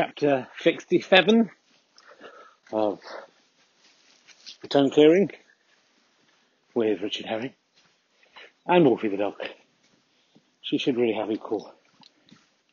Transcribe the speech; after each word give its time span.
Chapter 0.00 0.48
67 0.60 1.50
of 2.72 3.00
Stone 4.64 4.88
Clearing 4.88 5.30
with 6.72 7.02
Richard 7.02 7.26
Herring 7.26 7.52
and 8.66 8.86
Wolfie 8.86 9.08
the 9.08 9.18
dog. 9.18 9.34
She 10.62 10.78
should 10.78 10.96
really 10.96 11.12
have 11.12 11.30
equal 11.30 11.74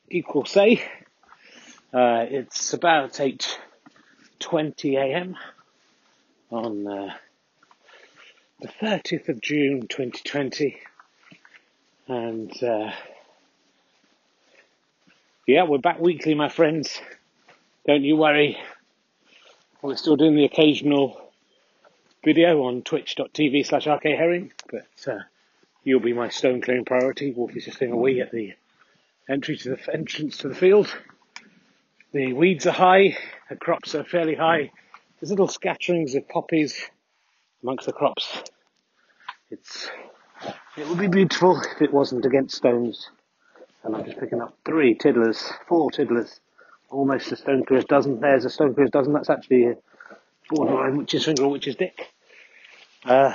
equal 0.09 0.45
say. 0.45 0.81
Uh, 1.93 2.23
it's 2.29 2.71
about 2.71 3.11
8.20 3.11 4.95
a.m. 4.95 5.35
on 6.49 6.87
uh, 6.87 7.13
the 8.61 8.69
30th 8.81 9.27
of 9.27 9.41
June 9.41 9.81
2020 9.89 10.77
and 12.07 12.63
uh, 12.63 12.91
yeah, 15.45 15.63
we're 15.63 15.77
back 15.77 15.99
weekly, 16.01 16.35
my 16.35 16.49
friends. 16.49 17.01
Don't 17.87 18.03
you 18.03 18.17
worry. 18.17 18.57
We're 19.81 19.95
still 19.95 20.17
doing 20.17 20.35
the 20.35 20.43
occasional 20.43 21.21
video 22.21 22.63
on 22.63 22.81
twitch.tv 22.81 23.65
slash 23.65 23.85
rkherring, 23.85 24.51
but 24.69 25.09
uh, 25.09 25.19
you'll 25.85 26.01
be 26.01 26.11
my 26.11 26.27
stone 26.27 26.59
clearing 26.59 26.83
priority. 26.83 27.31
Wolfie's 27.31 27.63
just 27.63 27.79
doing 27.79 27.93
a 27.93 27.95
wee 27.95 28.19
at 28.19 28.33
the 28.33 28.55
entry 29.29 29.55
to 29.55 29.69
the 29.69 29.93
entrance 29.93 30.39
to 30.39 30.49
the 30.49 30.55
field. 30.55 30.93
The 32.11 32.33
weeds 32.33 32.67
are 32.67 32.73
high, 32.73 33.17
the 33.49 33.55
crops 33.55 33.95
are 33.95 34.03
fairly 34.03 34.35
high. 34.35 34.69
There's 35.21 35.29
little 35.29 35.47
scatterings 35.47 36.13
of 36.15 36.27
poppies 36.27 36.89
amongst 37.63 37.85
the 37.85 37.93
crops. 37.93 38.43
It's 39.49 39.89
it 40.75 40.89
would 40.89 40.99
be 40.99 41.07
beautiful 41.07 41.61
if 41.61 41.81
it 41.81 41.93
wasn't 41.93 42.25
against 42.25 42.57
stones. 42.57 43.09
And 43.85 43.95
I'm 43.95 44.03
just 44.03 44.19
picking 44.19 44.41
up 44.41 44.57
three 44.65 44.93
tiddlers, 44.93 45.53
four 45.69 45.89
tiddlers, 45.89 46.41
almost 46.89 47.31
a 47.31 47.35
stone 47.35 47.65
clearer's 47.65 47.85
dozen. 47.85 48.19
There's 48.19 48.45
a 48.45 48.49
stone 48.49 48.73
clearer's 48.73 48.91
dozen. 48.91 49.13
That's 49.13 49.29
actually 49.29 49.65
a 49.65 49.75
borderline 50.49 50.97
witch's 50.97 51.25
finger 51.25 51.43
or 51.43 51.51
witch's 51.51 51.75
dick. 51.75 52.07
Uh, 53.05 53.33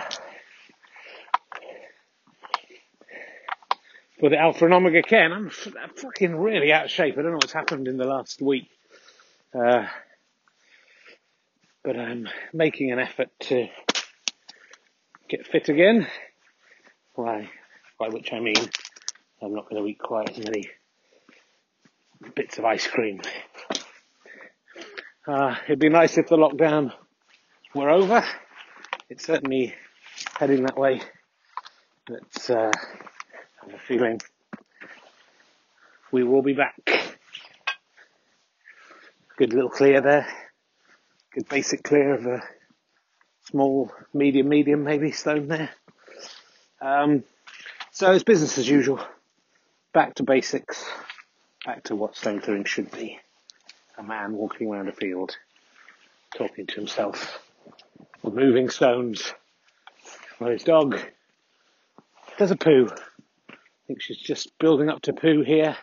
for 4.20 4.30
the 4.30 4.38
Alpha 4.38 4.64
and 4.64 4.74
Omega 4.74 5.02
Ken, 5.02 5.32
I'm, 5.32 5.46
f- 5.48 5.74
I'm 5.80 5.90
fucking 5.90 6.36
really 6.36 6.72
out 6.72 6.86
of 6.86 6.90
shape. 6.90 7.14
I 7.18 7.22
don't 7.22 7.32
know 7.32 7.36
what's 7.36 7.52
happened 7.52 7.88
in 7.88 7.96
the 7.96 8.06
last 8.06 8.40
week. 8.40 8.68
Uh, 9.54 9.86
but 11.84 11.96
I'm 11.98 12.28
making 12.52 12.92
an 12.92 12.98
effort 12.98 13.28
to 13.40 13.68
get 15.28 15.46
fit 15.46 15.68
again. 15.68 16.06
Why, 17.14 17.50
by 17.98 18.08
which 18.08 18.32
I 18.32 18.40
mean 18.40 18.56
I'm 19.42 19.54
not 19.54 19.68
going 19.68 19.82
to 19.82 19.88
eat 19.88 19.98
quite 19.98 20.30
as 20.30 20.38
many 20.38 20.70
bits 22.34 22.58
of 22.58 22.64
ice 22.64 22.86
cream. 22.86 23.20
Uh, 25.26 25.54
it'd 25.64 25.78
be 25.78 25.88
nice 25.88 26.18
if 26.18 26.28
the 26.28 26.36
lockdown 26.36 26.92
were 27.74 27.90
over. 27.90 28.24
It's 29.08 29.24
certainly 29.24 29.74
heading 30.38 30.64
that 30.64 30.76
way. 30.76 31.00
But 32.06 32.50
uh, 32.50 32.70
I 32.72 33.66
have 33.66 33.74
a 33.74 33.78
feeling 33.86 34.20
we 36.10 36.24
will 36.24 36.42
be 36.42 36.54
back. 36.54 36.74
Good 39.38 39.52
little 39.52 39.70
clear 39.70 40.00
there. 40.00 40.26
Good 41.32 41.48
basic 41.48 41.82
clear 41.82 42.14
of 42.14 42.26
a 42.26 42.42
small, 43.44 43.90
medium, 44.12 44.48
medium 44.48 44.84
maybe 44.84 45.12
stone 45.12 45.48
there. 45.48 45.70
Um, 46.80 47.24
so 47.92 48.12
it's 48.12 48.24
business 48.24 48.58
as 48.58 48.68
usual. 48.68 49.00
Back 49.94 50.16
to 50.16 50.22
basics. 50.22 50.84
Back 51.64 51.84
to 51.84 51.96
what 51.96 52.16
stone 52.16 52.40
clearing 52.40 52.64
should 52.64 52.90
be. 52.90 53.20
A 53.96 54.02
man 54.02 54.32
walking 54.32 54.68
around 54.68 54.88
a 54.88 54.92
field, 54.92 55.36
talking 56.36 56.66
to 56.66 56.74
himself, 56.74 57.38
removing 58.24 58.68
stones. 58.68 59.32
While 60.38 60.50
his 60.50 60.64
dog 60.64 60.98
does 62.36 62.50
a 62.50 62.56
poo. 62.56 62.88
I 63.48 63.54
think 63.86 64.02
she's 64.02 64.18
just 64.18 64.58
building 64.58 64.88
up 64.88 65.02
to 65.02 65.12
poo 65.12 65.42
here. 65.42 65.76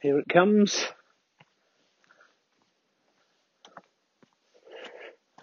Here 0.00 0.18
it 0.18 0.28
comes. 0.30 0.86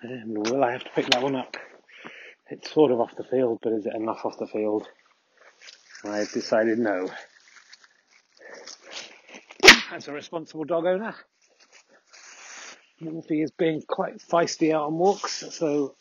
Will 0.09 0.63
I 0.63 0.71
have 0.71 0.83
to 0.83 0.89
pick 0.95 1.09
that 1.09 1.21
one 1.21 1.35
up? 1.35 1.57
It's 2.49 2.71
sort 2.71 2.91
of 2.91 2.99
off 2.99 3.15
the 3.17 3.23
field, 3.23 3.59
but 3.61 3.73
is 3.73 3.85
it 3.85 3.95
enough 3.95 4.25
off 4.25 4.37
the 4.39 4.47
field? 4.47 4.87
I've 6.05 6.31
decided 6.31 6.79
no. 6.79 7.09
As 9.91 10.07
a 10.07 10.13
responsible 10.13 10.63
dog 10.63 10.85
owner, 10.85 11.15
Wolfie 13.01 13.41
is 13.41 13.51
being 13.51 13.81
quite 13.87 14.19
feisty 14.19 14.73
out 14.73 14.83
on 14.83 14.97
walks, 14.97 15.43
so 15.51 15.95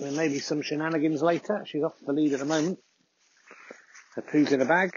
there 0.00 0.12
may 0.12 0.28
be 0.28 0.40
some 0.40 0.62
shenanigans 0.62 1.22
later. 1.22 1.62
She's 1.66 1.82
off 1.82 1.94
the 2.04 2.12
lead 2.12 2.34
at 2.34 2.40
the 2.40 2.44
moment. 2.44 2.78
Her 4.14 4.22
poo's 4.22 4.52
in 4.52 4.60
a 4.60 4.66
bag. 4.66 4.92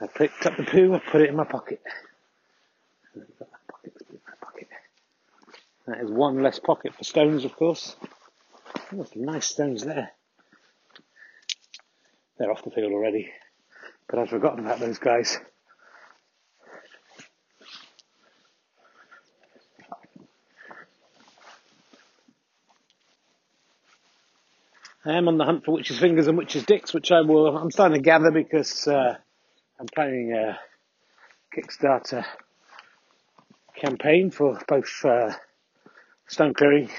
I 0.00 0.06
picked 0.06 0.46
up 0.46 0.56
the 0.56 0.62
poo, 0.64 0.94
I 0.94 1.00
put 1.10 1.22
it 1.22 1.28
in 1.28 1.36
my 1.36 1.44
pocket. 1.44 1.82
And 3.14 3.24
I've 3.24 3.38
got 3.38 3.50
that 3.50 3.66
pocket 3.68 3.94
in 4.10 4.20
my 4.26 4.34
pocket. 4.40 4.68
That 5.88 6.02
is 6.02 6.10
one 6.10 6.42
less 6.42 6.58
pocket 6.58 6.94
for 6.94 7.02
stones, 7.02 7.46
of 7.46 7.56
course. 7.56 7.96
Oh, 8.92 9.04
some 9.04 9.24
nice 9.24 9.46
stones 9.46 9.86
there. 9.86 10.10
They're 12.36 12.50
off 12.50 12.62
the 12.62 12.70
field 12.70 12.92
already. 12.92 13.32
But 14.06 14.18
I'd 14.18 14.28
forgotten 14.28 14.66
about 14.66 14.80
those 14.80 14.98
guys. 14.98 15.38
I 25.06 25.16
am 25.16 25.26
on 25.28 25.38
the 25.38 25.44
hunt 25.44 25.64
for 25.64 25.72
witches' 25.72 25.98
fingers 25.98 26.26
and 26.26 26.36
witches' 26.36 26.64
dicks, 26.64 26.92
which 26.92 27.10
I 27.10 27.22
will, 27.22 27.56
I'm 27.56 27.70
starting 27.70 27.96
to 27.96 28.02
gather 28.02 28.30
because, 28.30 28.86
uh, 28.86 29.16
I'm 29.80 29.86
planning 29.86 30.34
a 30.34 30.58
Kickstarter 31.56 32.26
campaign 33.74 34.30
for 34.30 34.60
both, 34.68 35.02
uh, 35.02 35.32
stone 36.28 36.54
clearing 36.54 36.90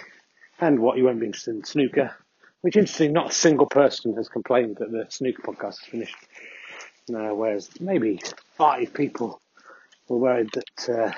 and 0.60 0.80
what 0.80 0.98
you 0.98 1.06
won't 1.06 1.20
be 1.20 1.26
interested 1.26 1.56
in 1.56 1.64
snooker. 1.64 2.14
Which 2.62 2.76
interesting, 2.76 3.14
not 3.14 3.30
a 3.30 3.34
single 3.34 3.68
person 3.68 4.16
has 4.16 4.28
complained 4.28 4.78
that 4.80 4.92
the 4.92 5.06
snooker 5.10 5.42
podcast 5.42 5.74
is 5.74 5.90
finished. 5.90 6.16
No, 7.08 7.34
whereas 7.34 7.70
maybe 7.80 8.20
five 8.58 8.94
people 8.94 9.42
were 10.10 10.18
worried 10.18 10.50
that 10.54 10.90
uh, 10.94 11.12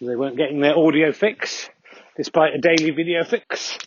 they 0.00 0.14
weren't 0.14 0.36
getting 0.36 0.60
their 0.60 0.76
audio 0.76 1.12
fix, 1.12 1.70
despite 2.16 2.54
a 2.54 2.58
daily 2.58 2.90
video 2.90 3.24
fix. 3.24 3.78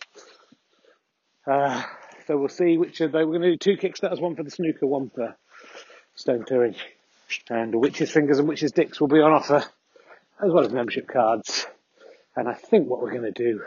Uh, 1.46 1.82
so 2.26 2.36
we'll 2.36 2.48
see 2.48 2.76
which 2.76 3.00
of 3.00 3.12
they 3.12 3.24
we're 3.24 3.38
going 3.38 3.42
to 3.42 3.56
do 3.56 3.56
two 3.56 3.76
Kickstarters, 3.76 4.20
one 4.20 4.34
for 4.34 4.42
the 4.42 4.50
snooker, 4.50 4.86
one 4.86 5.10
for 5.10 5.36
stone 6.16 6.44
clearing, 6.44 6.74
and 7.48 7.74
witches' 7.74 8.10
fingers 8.10 8.40
and 8.40 8.48
witches' 8.48 8.72
dicks 8.72 9.00
will 9.00 9.08
be 9.08 9.20
on 9.20 9.32
offer, 9.32 9.64
as 10.42 10.50
well 10.50 10.64
as 10.64 10.72
membership 10.72 11.06
cards. 11.06 11.65
And 12.36 12.48
I 12.48 12.54
think 12.54 12.88
what 12.88 13.00
we're 13.00 13.12
going 13.12 13.22
to 13.22 13.30
do 13.32 13.62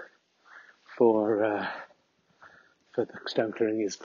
for 0.97 1.43
uh, 1.43 1.67
for 2.93 3.05
the 3.05 3.13
stone 3.27 3.51
clearing 3.51 3.81
is 3.81 3.97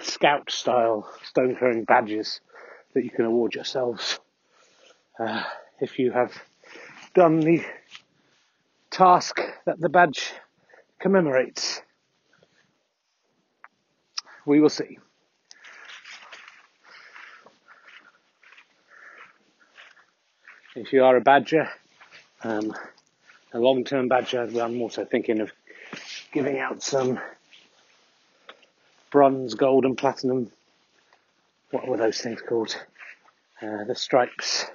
scout 0.00 0.50
style 0.50 1.08
stone 1.24 1.56
clearing 1.56 1.84
badges 1.84 2.40
that 2.94 3.04
you 3.04 3.10
can 3.10 3.24
award 3.24 3.54
yourselves 3.54 4.18
uh, 5.18 5.42
if 5.80 5.98
you 5.98 6.12
have 6.12 6.32
done 7.14 7.40
the 7.40 7.64
task 8.90 9.40
that 9.66 9.80
the 9.80 9.88
badge 9.88 10.32
commemorates. 11.00 11.82
we 14.46 14.60
will 14.60 14.68
see. 14.68 14.98
If 20.76 20.92
you 20.92 21.04
are 21.04 21.16
a 21.16 21.20
badger, 21.20 21.68
um, 22.42 22.74
a 23.54 23.58
long-term 23.58 24.08
badger, 24.08 24.42
I'm 24.60 24.82
also 24.82 25.04
thinking 25.04 25.40
of 25.40 25.52
giving 26.32 26.58
out 26.58 26.82
some 26.82 27.20
bronze, 29.12 29.54
gold, 29.54 29.84
and 29.84 29.96
platinum. 29.96 30.50
What 31.70 31.86
were 31.86 31.96
those 31.96 32.20
things 32.20 32.42
called? 32.42 32.76
Uh, 33.62 33.84
the 33.84 33.94
stripes. 33.94 34.66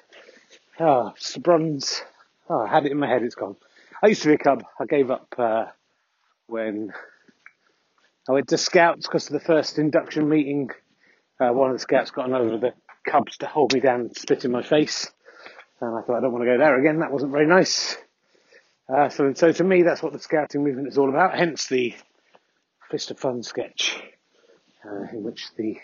Oh, 0.80 1.10
it's 1.10 1.34
the 1.34 1.42
bronze. 1.42 2.02
Oh, 2.50 2.62
I 2.62 2.70
had 2.70 2.86
it 2.86 2.94
in 2.94 2.98
my 2.98 3.08
head. 3.08 3.22
It's 3.22 3.36
gone. 3.36 3.58
I 4.02 4.08
used 4.08 4.22
to 4.22 4.30
be 4.30 4.36
a 4.36 4.38
cub. 4.38 4.64
I 4.80 4.86
gave 4.86 5.12
up 5.12 5.36
uh, 5.38 5.66
when 6.48 6.94
I 8.30 8.32
went 8.32 8.48
to 8.48 8.58
scouts 8.58 9.06
because 9.06 9.28
of 9.28 9.34
the 9.34 9.42
first 9.42 9.78
induction 9.78 10.30
meeting. 10.30 10.70
Uh, 11.38 11.50
one 11.50 11.70
of 11.70 11.76
the 11.76 11.82
scouts 11.82 12.12
got 12.12 12.28
another 12.28 12.54
of 12.54 12.62
the 12.62 12.74
cubs 13.06 13.38
to 13.38 13.46
hold 13.46 13.74
me 13.74 13.82
down 13.82 14.02
and 14.02 14.16
spit 14.16 14.46
in 14.46 14.52
my 14.52 14.64
face. 14.64 15.12
And 15.82 15.98
I 15.98 16.02
thought, 16.02 16.18
I 16.18 16.22
don't 16.22 16.32
want 16.32 16.44
to 16.44 16.52
go 16.52 16.58
there 16.58 16.80
again. 16.80 17.00
That 17.00 17.12
wasn't 17.12 17.34
very 17.34 17.46
nice. 17.46 17.98
Uh, 18.92 19.08
so, 19.08 19.32
so 19.36 19.52
to 19.52 19.64
me, 19.64 19.84
that's 19.84 20.02
what 20.02 20.14
the 20.14 20.20
scouting 20.20 20.64
movement 20.64 20.88
is 20.88 20.98
all 20.98 21.10
about. 21.10 21.38
Hence 21.38 21.68
the 21.68 21.94
Fist 22.90 23.12
of 23.12 23.20
Fun 23.20 23.44
sketch, 23.44 24.02
uh, 24.84 25.04
in 25.14 25.22
which 25.22 25.46
the 25.58 25.78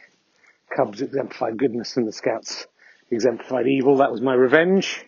Cubs 0.75 1.01
exemplified 1.01 1.57
goodness 1.57 1.97
and 1.97 2.07
the 2.07 2.11
Scouts 2.11 2.65
exemplified 3.11 3.67
evil. 3.67 3.97
That 3.97 4.11
was 4.11 4.21
my 4.21 4.33
revenge. 4.33 5.05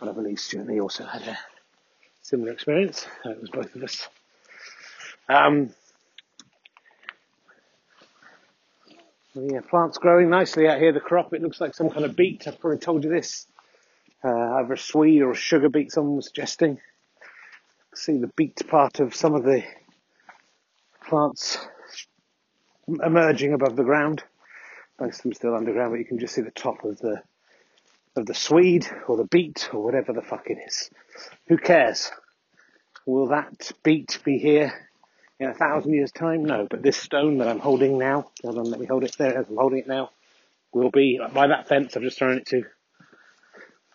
But 0.00 0.08
I 0.08 0.12
believe 0.12 0.40
Stewart 0.40 0.66
Lee 0.66 0.80
also 0.80 1.04
had 1.04 1.22
a 1.22 1.38
similar 2.22 2.52
experience. 2.52 3.06
It 3.26 3.40
was 3.40 3.50
both 3.50 3.74
of 3.74 3.82
us. 3.82 4.08
Um, 5.28 5.70
yeah, 9.34 9.60
plants 9.60 9.98
growing 9.98 10.30
nicely 10.30 10.68
out 10.68 10.78
here. 10.78 10.92
The 10.92 11.00
crop, 11.00 11.34
it 11.34 11.42
looks 11.42 11.60
like 11.60 11.74
some 11.74 11.90
kind 11.90 12.06
of 12.06 12.16
beet. 12.16 12.48
I've 12.48 12.58
probably 12.58 12.78
told 12.78 13.04
you 13.04 13.10
this. 13.10 13.46
Uh, 14.24 14.30
either 14.30 14.72
a 14.72 14.78
swede 14.78 15.20
or 15.20 15.32
a 15.32 15.36
sugar 15.36 15.68
beet, 15.68 15.92
someone 15.92 16.16
was 16.16 16.26
suggesting. 16.26 16.78
See 17.96 18.18
the 18.18 18.30
beet 18.36 18.60
part 18.68 19.00
of 19.00 19.14
some 19.14 19.34
of 19.34 19.42
the 19.42 19.64
plants 21.08 21.56
emerging 22.86 23.54
above 23.54 23.74
the 23.74 23.84
ground. 23.84 24.22
Most 25.00 25.20
of 25.20 25.22
them 25.22 25.32
still 25.32 25.56
underground, 25.56 25.92
but 25.92 25.98
you 25.98 26.04
can 26.04 26.18
just 26.18 26.34
see 26.34 26.42
the 26.42 26.50
top 26.50 26.84
of 26.84 26.98
the 26.98 27.22
of 28.14 28.26
the 28.26 28.34
swede 28.34 28.86
or 29.08 29.16
the 29.16 29.24
beet 29.24 29.70
or 29.72 29.82
whatever 29.82 30.12
the 30.12 30.20
fuck 30.20 30.48
it 30.48 30.58
is. 30.66 30.90
Who 31.48 31.56
cares? 31.56 32.12
Will 33.06 33.28
that 33.28 33.72
beet 33.82 34.18
be 34.24 34.36
here 34.36 34.74
in 35.40 35.48
a 35.48 35.54
thousand 35.54 35.94
years' 35.94 36.12
time? 36.12 36.44
No, 36.44 36.66
but 36.68 36.82
this 36.82 36.98
stone 36.98 37.38
that 37.38 37.48
I'm 37.48 37.60
holding 37.60 37.98
now, 37.98 38.30
hold 38.42 38.58
on, 38.58 38.64
let 38.64 38.78
me 38.78 38.86
hold 38.86 39.04
it 39.04 39.16
there 39.16 39.38
as 39.38 39.48
I'm 39.48 39.56
holding 39.56 39.78
it 39.80 39.88
now, 39.88 40.10
will 40.70 40.90
be 40.90 41.18
by 41.32 41.46
that 41.46 41.66
fence 41.66 41.96
I've 41.96 42.02
just 42.02 42.18
thrown 42.18 42.36
it 42.36 42.46
to 42.48 42.64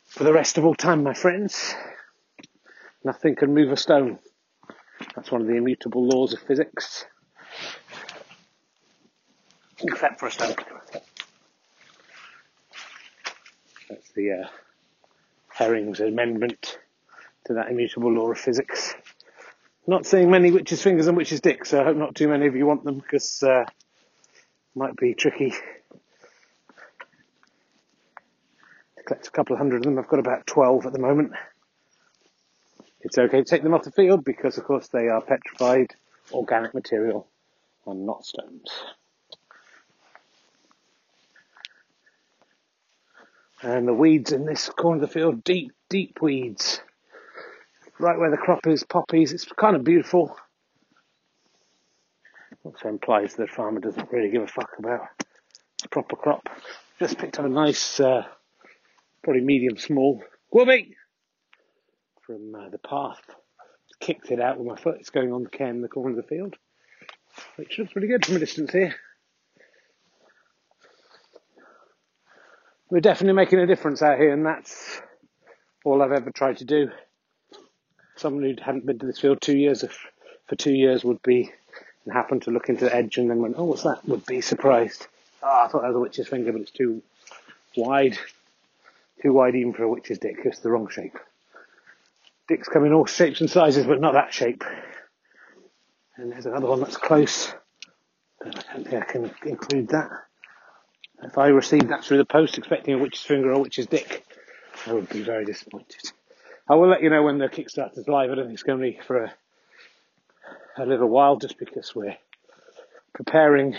for 0.08 0.24
the 0.24 0.34
rest 0.34 0.58
of 0.58 0.66
all 0.66 0.76
time, 0.76 1.04
my 1.04 1.14
friends. 1.14 1.76
Nothing 3.04 3.36
can 3.36 3.54
move 3.54 3.72
a 3.72 3.78
stone. 3.78 4.20
That's 5.16 5.32
one 5.32 5.42
of 5.42 5.48
the 5.48 5.56
immutable 5.56 6.08
laws 6.08 6.34
of 6.34 6.40
physics. 6.42 7.06
Except 9.82 10.20
for 10.20 10.28
a 10.28 10.32
stone. 10.32 10.56
That's 13.90 14.12
the 14.12 14.32
uh, 14.32 14.48
Herring's 15.50 16.00
amendment 16.00 16.78
to 17.46 17.56
that 17.56 17.70
immutable 17.70 18.14
law 18.14 18.32
of 18.32 18.38
physics. 18.38 18.94
Not 19.88 20.06
seeing 20.06 20.30
many 20.30 20.52
witches' 20.52 20.84
fingers 20.84 21.08
and 21.08 21.18
witches' 21.18 21.42
dicks, 21.42 21.70
so 21.70 21.82
I 21.82 21.86
hope 21.86 21.98
not 21.98 22.14
too 22.14 22.28
many 22.28 22.46
of 22.46 22.56
you 22.56 22.68
want 22.68 22.84
them 22.84 23.00
because 23.00 23.42
uh, 23.42 23.66
might 24.76 24.96
be 24.96 25.16
tricky. 25.16 25.50
To 28.98 29.04
collect 29.06 29.28
a 29.28 29.32
couple 29.32 29.56
of 29.56 29.58
hundred 29.58 29.78
of 29.78 29.84
them. 29.84 29.98
I've 29.98 30.08
got 30.08 30.20
about 30.20 30.46
12 30.46 30.86
at 30.86 30.94
the 30.94 31.00
moment. 31.00 31.32
It's 33.04 33.18
okay 33.18 33.40
to 33.40 33.44
take 33.44 33.64
them 33.64 33.74
off 33.74 33.84
the 33.84 33.92
field 33.92 34.24
because, 34.24 34.58
of 34.58 34.64
course, 34.64 34.88
they 34.88 35.08
are 35.08 35.22
petrified 35.22 35.96
organic 36.32 36.74
material 36.74 37.28
and 37.86 38.06
not 38.06 38.26
stones. 38.26 38.70
And 43.64 43.88
the 43.88 43.94
weeds 43.94 44.32
in 44.32 44.46
this 44.46 44.70
corner 44.70 44.96
of 44.96 45.02
the 45.02 45.14
field, 45.14 45.44
deep, 45.44 45.72
deep 45.90 46.22
weeds. 46.22 46.82
Right 48.00 48.18
where 48.18 48.32
the 48.32 48.38
crop 48.38 48.66
is, 48.66 48.84
poppies. 48.84 49.34
It's 49.34 49.46
kind 49.46 49.76
of 49.76 49.84
beautiful. 49.84 50.36
Also 52.64 52.90
implies 52.90 53.36
that 53.36 53.48
the 53.48 53.54
farmer 53.54 53.80
doesn't 53.80 54.12
really 54.12 54.30
give 54.30 54.44
a 54.44 54.48
fuck 54.48 54.72
about 54.78 55.02
the 55.82 55.90
proper 55.90 56.16
crop. 56.16 56.50
Just 57.00 57.18
picked 57.18 57.40
up 57.40 57.46
a 57.46 57.50
nice, 57.50 58.00
uh, 58.00 58.24
probably 59.24 59.42
medium 59.42 59.78
small, 59.78 60.24
Whoopee! 60.52 60.96
From 62.32 62.56
uh, 62.56 62.70
the 62.70 62.78
path. 62.78 63.22
Kicked 64.00 64.32
it 64.32 64.40
out 64.40 64.58
with 64.58 64.68
my 64.68 64.76
foot. 64.76 64.98
It's 65.00 65.10
going 65.10 65.32
on 65.32 65.44
the 65.44 65.64
in 65.64 65.82
the 65.82 65.88
corner 65.88 66.12
of 66.12 66.16
the 66.16 66.24
field, 66.24 66.56
which 67.58 67.78
looks 67.78 67.92
pretty 67.92 68.08
good 68.08 68.26
from 68.26 68.38
a 68.38 68.40
distance 68.40 68.72
here. 68.72 68.96
We're 72.90 73.02
definitely 73.02 73.36
making 73.36 73.60
a 73.60 73.68
difference 73.68 74.02
out 74.02 74.18
here, 74.18 74.34
and 74.34 74.46
that's 74.46 75.02
all 75.86 76.02
I've 76.02 76.12
ever 76.12 76.32
tried 76.32 76.58
to 76.58 76.66
do. 76.66 76.90
Someone 78.16 78.44
who 78.44 78.56
hadn't 78.62 78.86
been 78.86 79.00
to 79.00 79.06
this 79.06 79.20
field 79.20 79.40
two 79.40 79.58
years 79.58 79.84
for 80.48 80.56
two 80.56 80.74
years 80.74 81.04
would 81.04 81.22
be 81.22 81.52
and 82.06 82.14
happened 82.14 82.42
to 82.44 82.52
look 82.52 82.70
into 82.70 82.86
the 82.86 82.96
edge 82.96 83.18
and 83.18 83.30
then 83.30 83.42
went, 83.42 83.56
"Oh, 83.58 83.66
what's 83.66 83.84
that?" 83.84 84.04
Would 84.08 84.26
be 84.26 84.42
surprised. 84.42 85.06
Oh, 85.44 85.64
I 85.66 85.68
thought 85.68 85.82
that 85.84 85.90
was 85.90 85.98
a 85.98 86.00
witch's 86.00 86.28
finger, 86.28 86.52
but 86.52 86.62
it's 86.62 86.72
too 86.72 87.04
wide, 87.78 88.18
too 89.22 89.34
wide 89.34 89.56
even 89.56 89.74
for 89.74 89.84
a 89.84 89.90
witch's 89.90 90.18
dick. 90.18 90.38
It's 90.44 90.60
the 90.60 90.72
wrong 90.72 90.90
shape. 90.90 91.18
Dicks 92.52 92.68
come 92.68 92.84
in 92.84 92.92
all 92.92 93.06
shapes 93.06 93.40
and 93.40 93.50
sizes, 93.50 93.86
but 93.86 94.02
not 94.02 94.12
that 94.12 94.34
shape. 94.34 94.66
And 96.18 96.34
there's 96.34 96.46
another 96.46 96.68
one 96.68 96.82
that's 96.82 96.98
close. 96.98 97.54
But 98.44 98.66
I 98.70 98.74
don't 98.74 98.86
think 98.86 99.02
I 99.02 99.06
can 99.06 99.32
include 99.46 99.88
that. 99.88 100.10
If 101.24 101.38
I 101.38 101.48
received 101.48 101.88
that 101.88 102.04
through 102.04 102.18
the 102.18 102.26
post 102.26 102.58
expecting 102.58 102.94
a 102.94 102.98
witch's 102.98 103.22
finger 103.22 103.52
or 103.52 103.54
a 103.54 103.60
witch's 103.60 103.88
dick, 103.88 104.26
I 104.86 104.92
would 104.92 105.08
be 105.08 105.22
very 105.22 105.46
disappointed. 105.46 106.12
I 106.68 106.76
will 106.76 106.90
let 106.90 107.02
you 107.02 107.10
know 107.10 107.24
when 107.24 107.38
the 107.38 107.48
Kickstarter's 107.48 108.10
live. 108.10 108.30
I 108.30 108.36
don't 108.36 108.48
think 108.48 108.56
it's 108.56 108.64
going 108.64 108.80
to 108.80 108.84
be 108.84 109.00
for 109.08 109.24
a, 109.24 109.34
a 110.78 110.86
little 110.86 111.08
while 111.08 111.38
just 111.38 111.58
because 111.58 111.96
we're 111.96 112.18
preparing 113.14 113.78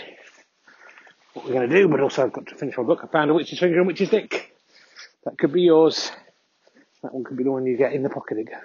what 1.35 1.45
we're 1.45 1.53
going 1.53 1.69
to 1.69 1.75
do, 1.75 1.87
but 1.89 1.99
also 1.99 2.23
I've 2.23 2.33
got 2.33 2.47
to 2.47 2.55
finish 2.55 2.75
my 2.75 2.81
book. 2.81 3.01
I 3.03 3.07
found 3.07 3.29
a 3.29 3.35
witch's 3.35 3.59
finger 3.59 3.77
and 3.77 3.85
witch's 3.85 4.09
dick. 4.09 4.51
That 5.25 5.37
could 5.37 5.53
be 5.53 5.61
yours. 5.61 6.11
That 7.03 7.13
one 7.13 7.23
could 7.25 7.37
be 7.37 7.43
the 7.43 7.51
one 7.51 7.65
you 7.65 7.77
get 7.77 7.93
in 7.93 8.01
the 8.01 8.09
pocket 8.09 8.37
it 8.37 8.49
goes. 8.49 8.59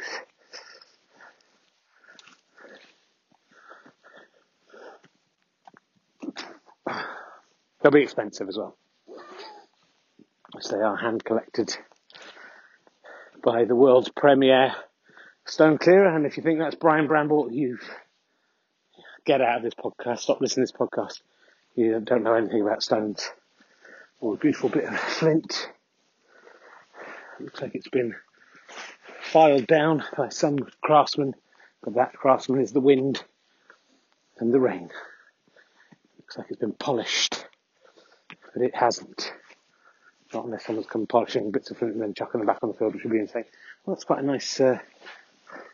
They'll 7.82 7.92
be 7.92 8.02
expensive 8.02 8.48
as 8.48 8.56
well. 8.56 8.76
As 10.56 10.68
they 10.68 10.78
are 10.78 10.96
hand 10.96 11.24
collected 11.24 11.76
by 13.42 13.64
the 13.64 13.76
world's 13.76 14.08
premier 14.08 14.74
stone 15.46 15.78
clearer. 15.78 16.14
And 16.14 16.26
if 16.26 16.36
you 16.36 16.42
think 16.42 16.58
that's 16.58 16.74
Brian 16.76 17.06
Bramble, 17.06 17.52
you 17.52 17.78
get 19.24 19.40
out 19.40 19.58
of 19.58 19.62
this 19.62 19.74
podcast. 19.74 20.20
Stop 20.20 20.40
listening 20.40 20.66
to 20.66 20.72
this 20.72 20.78
podcast. 20.78 21.20
You 21.74 22.00
don't 22.00 22.22
know 22.22 22.34
anything 22.34 22.62
about 22.62 22.82
stones. 22.82 23.30
Or 24.20 24.34
a 24.34 24.36
beautiful 24.36 24.68
bit 24.68 24.84
of 24.84 24.98
flint. 24.98 25.70
Looks 27.38 27.60
like 27.62 27.74
it's 27.74 27.88
been 27.88 28.14
filed 29.28 29.66
down 29.66 30.02
by 30.16 30.30
some 30.30 30.58
craftsman, 30.82 31.34
but 31.82 31.94
that 31.94 32.14
craftsman 32.14 32.60
is 32.60 32.72
the 32.72 32.80
wind 32.80 33.22
and 34.38 34.52
the 34.52 34.60
rain. 34.60 34.90
Looks 36.18 36.38
like 36.38 36.46
it's 36.48 36.58
been 36.58 36.72
polished, 36.72 37.44
but 38.54 38.62
it 38.62 38.74
hasn't. 38.74 39.32
Not 40.32 40.46
unless 40.46 40.66
someone's 40.66 40.86
come 40.86 41.06
polishing 41.06 41.50
bits 41.50 41.70
of 41.70 41.78
flint 41.78 41.94
and 41.94 42.02
then 42.02 42.14
chucking 42.14 42.40
them 42.40 42.46
back 42.46 42.58
on 42.62 42.70
the 42.70 42.74
field, 42.74 42.94
which 42.94 43.04
would 43.04 43.12
be 43.12 43.18
insane. 43.18 43.44
Well, 43.84 43.94
that's 43.94 44.04
quite 44.04 44.22
a 44.22 44.26
nice 44.26 44.60
uh, 44.60 44.78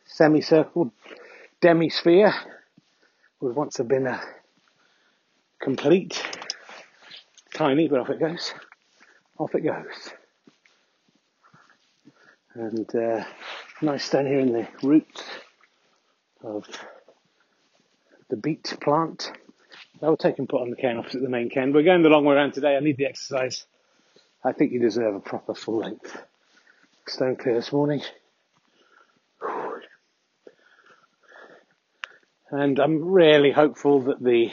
semicircle 0.05 0.93
demi-sphere. 1.61 2.35
Would 3.41 3.55
once 3.55 3.77
have 3.79 3.89
been 3.89 4.07
a 4.07 4.21
complete, 5.61 6.23
tiny, 7.53 7.89
but 7.89 8.01
off 8.01 8.11
it 8.11 8.21
goes. 8.21 8.53
Off 9.39 9.55
it 9.55 9.65
goes 9.65 10.13
and 12.55 12.95
uh, 12.95 13.25
nice 13.83 14.09
down 14.11 14.27
here 14.27 14.41
in 14.41 14.53
the 14.53 14.69
roots 14.83 15.23
of 16.43 16.65
the 18.31 18.37
beet 18.37 18.77
plant. 18.81 19.33
I 20.03 20.09
will 20.09 20.17
take 20.17 20.39
and 20.39 20.49
put 20.49 20.61
on 20.61 20.71
the 20.71 20.77
cairn 20.77 20.99
opposite 20.99 21.23
the 21.23 21.29
main 21.29 21.51
cairn. 21.51 21.73
We're 21.73 21.83
going 21.83 22.03
the 22.03 22.09
long 22.09 22.25
way 22.25 22.35
around 22.35 22.53
today. 22.53 22.77
I 22.77 22.81
need 22.81 22.97
the 22.97 23.07
exercise. 23.07 23.67
I 24.45 24.53
think 24.53 24.73
you 24.73 24.81
deserve 24.81 25.15
a 25.15 25.21
proper 25.21 25.55
full 25.55 25.79
length 25.79 26.17
stone 27.09 27.37
clear 27.37 27.55
this 27.55 27.73
morning. 27.73 28.03
And 32.51 32.79
I'm 32.79 33.05
really 33.05 33.51
hopeful 33.51 34.03
that 34.03 34.23
the 34.23 34.53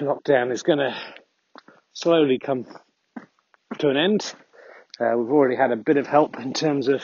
lockdown 0.00 0.52
is 0.52 0.62
going 0.62 0.78
to 0.78 0.94
slowly 1.92 2.38
come 2.38 2.66
to 3.78 3.88
an 3.88 3.96
end. 3.96 4.34
Uh, 5.00 5.14
we've 5.16 5.32
already 5.32 5.56
had 5.56 5.72
a 5.72 5.76
bit 5.76 5.96
of 5.96 6.06
help 6.06 6.38
in 6.38 6.52
terms 6.52 6.88
of 6.88 7.02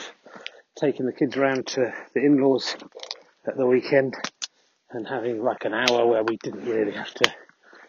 taking 0.79 1.05
the 1.05 1.13
kids 1.13 1.35
around 1.37 1.67
to 1.67 1.93
the 2.13 2.21
in-laws 2.21 2.75
at 3.45 3.57
the 3.57 3.65
weekend 3.65 4.15
and 4.91 5.07
having 5.07 5.43
like 5.43 5.65
an 5.65 5.73
hour 5.73 6.05
where 6.05 6.23
we 6.23 6.37
didn't 6.37 6.65
really 6.65 6.93
have 6.93 7.13
to 7.13 7.33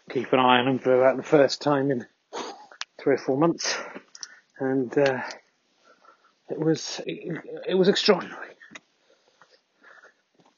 keep 0.09 0.31
an 0.33 0.39
eye 0.39 0.59
on 0.59 0.65
them 0.65 0.79
for 0.79 0.95
about 0.95 1.17
the 1.17 1.23
first 1.23 1.61
time 1.61 1.91
in 1.91 2.05
three 2.99 3.15
or 3.15 3.17
four 3.17 3.37
months. 3.37 3.77
And, 4.59 4.95
uh, 4.97 5.21
it 6.49 6.59
was, 6.59 7.01
it, 7.05 7.41
it 7.67 7.75
was 7.75 7.87
extraordinary. 7.87 8.49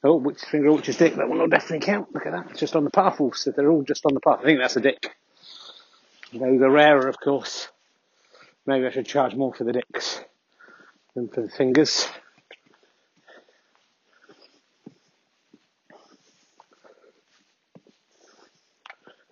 Oh, 0.04 0.16
which 0.16 0.40
finger, 0.42 0.72
which 0.72 0.88
is 0.88 0.96
dick, 0.96 1.16
that 1.16 1.28
one 1.28 1.38
will 1.38 1.48
definitely 1.48 1.84
count. 1.84 2.14
Look 2.14 2.26
at 2.26 2.32
that, 2.32 2.50
it's 2.50 2.60
just 2.60 2.76
on 2.76 2.84
the 2.84 2.90
path. 2.90 3.20
so 3.34 3.50
they're 3.50 3.70
all 3.70 3.82
just 3.82 4.04
on 4.04 4.14
the 4.14 4.20
path. 4.20 4.40
I 4.40 4.44
think 4.44 4.60
that's 4.60 4.76
a 4.76 4.80
dick. 4.80 5.16
Those 6.32 6.60
are 6.60 6.70
rarer, 6.70 7.08
of 7.08 7.18
course. 7.18 7.68
Maybe 8.66 8.86
I 8.86 8.90
should 8.90 9.06
charge 9.06 9.34
more 9.34 9.54
for 9.54 9.64
the 9.64 9.72
dicks 9.72 10.20
the 11.16 11.48
fingers. 11.48 12.06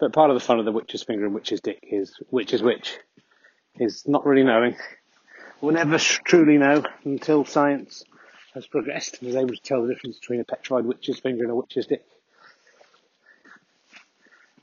But 0.01 0.13
part 0.13 0.31
of 0.31 0.35
the 0.35 0.45
fun 0.45 0.59
of 0.59 0.65
the 0.65 0.73
witch's 0.73 1.03
finger 1.03 1.25
and 1.27 1.35
witch's 1.35 1.61
dick 1.61 1.79
is 1.83 2.15
which 2.31 2.53
is 2.53 2.63
which, 2.63 2.99
is 3.79 4.07
not 4.07 4.27
really 4.27 4.43
knowing. 4.43 4.77
We'll 5.61 5.75
never 5.75 5.99
truly 5.99 6.59
know 6.59 6.83
until 7.05 7.45
science 7.45 8.03
has 8.55 8.67
progressed 8.67 9.21
and 9.21 9.31
is 9.31 9.37
able 9.37 9.55
to 9.55 9.63
tell 9.63 9.83
the 9.83 9.93
difference 9.93 10.19
between 10.19 10.41
a 10.41 10.45
petrified 10.45 10.85
witch's 10.85 11.21
finger 11.21 11.43
and 11.43 11.53
a 11.53 11.55
witch's 11.55 11.87
dick. 11.87 12.05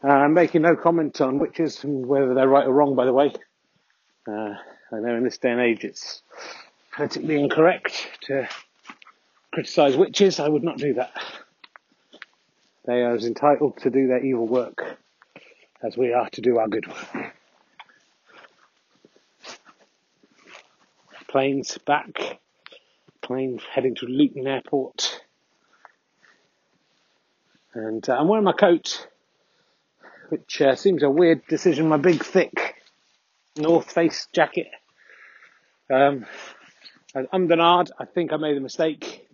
Uh, 0.03 0.07
I'm 0.07 0.33
making 0.33 0.63
no 0.63 0.75
comment 0.75 1.21
on 1.21 1.39
witches 1.39 1.83
and 1.83 2.05
whether 2.05 2.33
they're 2.33 2.47
right 2.47 2.65
or 2.65 2.73
wrong, 2.73 2.95
by 2.95 3.05
the 3.05 3.13
way. 3.13 3.31
Uh, 4.27 4.55
I 4.91 4.99
know 4.99 5.15
in 5.15 5.23
this 5.23 5.37
day 5.37 5.51
and 5.51 5.61
age 5.61 5.83
it's 5.83 6.21
politically 6.95 7.39
incorrect 7.39 8.07
to 8.21 8.47
criticise 9.51 9.97
witches. 9.97 10.39
I 10.39 10.47
would 10.47 10.63
not 10.63 10.77
do 10.77 10.93
that. 10.95 11.11
They 12.85 13.01
are 13.01 13.13
as 13.13 13.25
entitled 13.25 13.77
to 13.77 13.89
do 13.89 14.07
their 14.07 14.23
evil 14.23 14.47
work 14.47 14.97
as 15.83 15.97
we 15.97 16.13
are 16.13 16.29
to 16.31 16.41
do 16.41 16.57
our 16.57 16.67
good 16.67 16.87
work. 16.87 17.33
Planes 21.27 21.77
back. 21.85 22.39
Plane 23.21 23.59
heading 23.73 23.95
to 23.95 24.05
Luton 24.05 24.47
Airport. 24.47 25.21
And 27.73 28.07
uh, 28.09 28.17
I'm 28.17 28.27
wearing 28.27 28.43
my 28.43 28.51
coat, 28.51 29.07
which 30.29 30.61
uh, 30.61 30.75
seems 30.75 31.03
a 31.03 31.09
weird 31.09 31.47
decision. 31.47 31.87
My 31.87 31.97
big, 31.97 32.23
thick 32.23 32.75
North 33.55 33.91
Face 33.91 34.27
jacket. 34.33 34.67
Um, 35.89 36.25
Bernard. 37.13 37.91
I 37.99 38.05
think 38.05 38.31
I 38.31 38.37
made 38.37 38.57
a 38.57 38.61
mistake. 38.61 39.27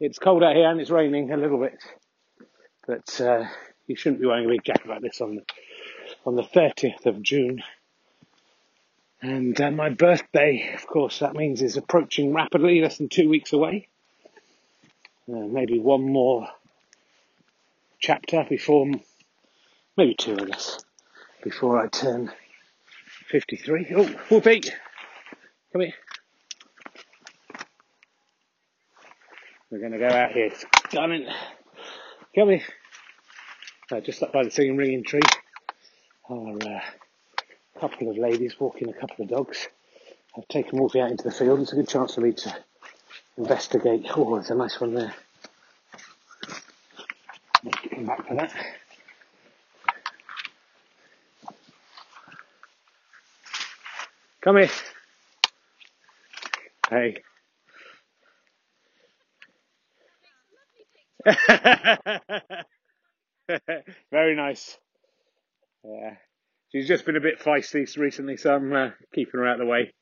It's 0.00 0.18
cold 0.18 0.42
out 0.42 0.56
here 0.56 0.68
and 0.68 0.80
it's 0.80 0.90
raining 0.90 1.32
a 1.32 1.36
little 1.36 1.58
bit, 1.58 1.78
but 2.86 3.20
uh, 3.20 3.44
you 3.86 3.96
shouldn't 3.96 4.20
be 4.20 4.26
wearing 4.26 4.46
a 4.46 4.48
big 4.48 4.64
jacket 4.64 4.88
like 4.88 5.02
this 5.02 5.20
on 5.20 5.36
the 5.36 5.42
on 6.26 6.36
the 6.36 6.42
30th 6.42 7.06
of 7.06 7.22
June. 7.22 7.62
And 9.20 9.58
uh, 9.60 9.70
my 9.70 9.88
birthday, 9.88 10.74
of 10.74 10.86
course, 10.86 11.20
that 11.20 11.34
means 11.34 11.62
is 11.62 11.76
approaching 11.76 12.34
rapidly, 12.34 12.80
less 12.80 12.98
than 12.98 13.08
two 13.08 13.28
weeks 13.28 13.52
away. 13.52 13.88
Uh, 15.26 15.46
maybe 15.46 15.78
one 15.78 16.12
more 16.12 16.48
chapter 18.00 18.44
before, 18.48 18.86
maybe 19.96 20.14
two, 20.14 20.36
I 20.38 20.44
guess, 20.44 20.84
before 21.42 21.82
I 21.82 21.88
turn 21.88 22.30
53. 23.28 23.86
Oh, 23.96 24.04
Whoopi, 24.28 24.70
come 25.72 25.80
here. 25.80 25.94
We're 29.74 29.80
going 29.80 29.90
to 29.90 29.98
go 29.98 30.06
out 30.06 30.30
here. 30.30 30.52
Stunning. 30.88 31.26
Come 32.32 32.50
here. 32.50 32.62
Uh, 33.90 33.98
just 33.98 34.22
up 34.22 34.32
by 34.32 34.44
the 34.44 34.50
singing 34.52 34.76
ringing 34.76 35.02
tree 35.02 35.18
are 36.30 36.52
uh, 36.52 36.80
a 37.76 37.80
couple 37.80 38.08
of 38.08 38.16
ladies 38.16 38.54
walking 38.60 38.88
a 38.88 38.92
couple 38.92 39.24
of 39.24 39.28
dogs. 39.28 39.66
I've 40.38 40.46
taken 40.46 40.78
Wolfie 40.78 41.00
out 41.00 41.10
into 41.10 41.24
the 41.24 41.32
field. 41.32 41.58
It's 41.58 41.72
a 41.72 41.74
good 41.74 41.88
chance 41.88 42.14
for 42.14 42.20
me 42.20 42.34
to 42.34 42.56
investigate. 43.36 44.06
Oh, 44.14 44.36
there's 44.36 44.50
a 44.50 44.54
nice 44.54 44.80
one 44.80 44.94
there. 44.94 45.12
Come 47.92 48.06
back 48.06 48.28
for 48.28 48.34
that. 48.36 48.54
Come 54.40 54.56
here. 54.58 54.70
Hey. 56.88 57.16
Very 64.10 64.36
nice. 64.36 64.78
Yeah. 65.84 66.14
She's 66.72 66.88
just 66.88 67.04
been 67.06 67.16
a 67.16 67.20
bit 67.20 67.40
feisty 67.40 67.86
recently, 67.96 68.36
so 68.36 68.54
I'm 68.54 68.72
uh, 68.72 68.90
keeping 69.14 69.40
her 69.40 69.46
out 69.46 69.60
of 69.60 69.66
the 69.66 69.68
way. 69.70 69.92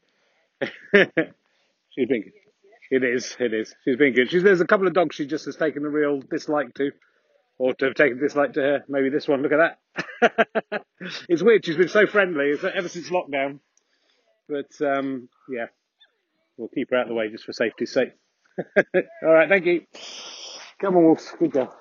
She's 1.95 2.09
been 2.09 2.23
good. 2.23 2.33
It 2.91 3.05
is, 3.05 3.37
it 3.41 3.55
is. 3.55 3.75
She's 3.85 3.97
been 3.97 4.15
good. 4.15 4.31
She's, 4.31 4.43
there's 4.43 4.61
a 4.61 4.67
couple 4.67 4.87
of 4.87 4.95
dogs 4.95 5.17
she 5.17 5.27
just 5.27 5.47
has 5.47 5.57
taken 5.57 5.85
a 5.85 5.89
real 5.89 6.21
dislike 6.21 6.75
to, 6.75 6.91
or 7.59 7.75
to 7.75 7.87
have 7.87 7.95
taken 7.95 8.19
dislike 8.19 8.55
to 8.55 8.61
her. 8.61 8.85
Maybe 8.89 9.11
this 9.11 9.29
one. 9.29 9.43
Look 9.43 9.53
at 9.53 9.77
that. 10.23 10.85
it's 11.29 11.43
weird. 11.43 11.65
She's 11.65 11.77
been 11.77 11.89
so 11.89 12.07
friendly 12.07 12.53
ever 12.75 12.89
since 12.89 13.11
lockdown. 13.11 13.61
But 14.49 14.71
um, 14.87 15.29
yeah, 15.49 15.67
we'll 16.57 16.69
keep 16.69 16.91
her 16.91 16.97
out 16.97 17.03
of 17.03 17.09
the 17.09 17.15
way 17.15 17.31
just 17.31 17.45
for 17.45 17.53
safety's 17.53 17.93
sake. 17.93 18.13
All 18.95 19.33
right, 19.33 19.49
thank 19.49 19.67
you. 19.67 19.83
Come 20.83 20.97
on, 20.97 21.05
Wolf. 21.05 21.35
Good 21.39 21.53
girl. 21.53 21.73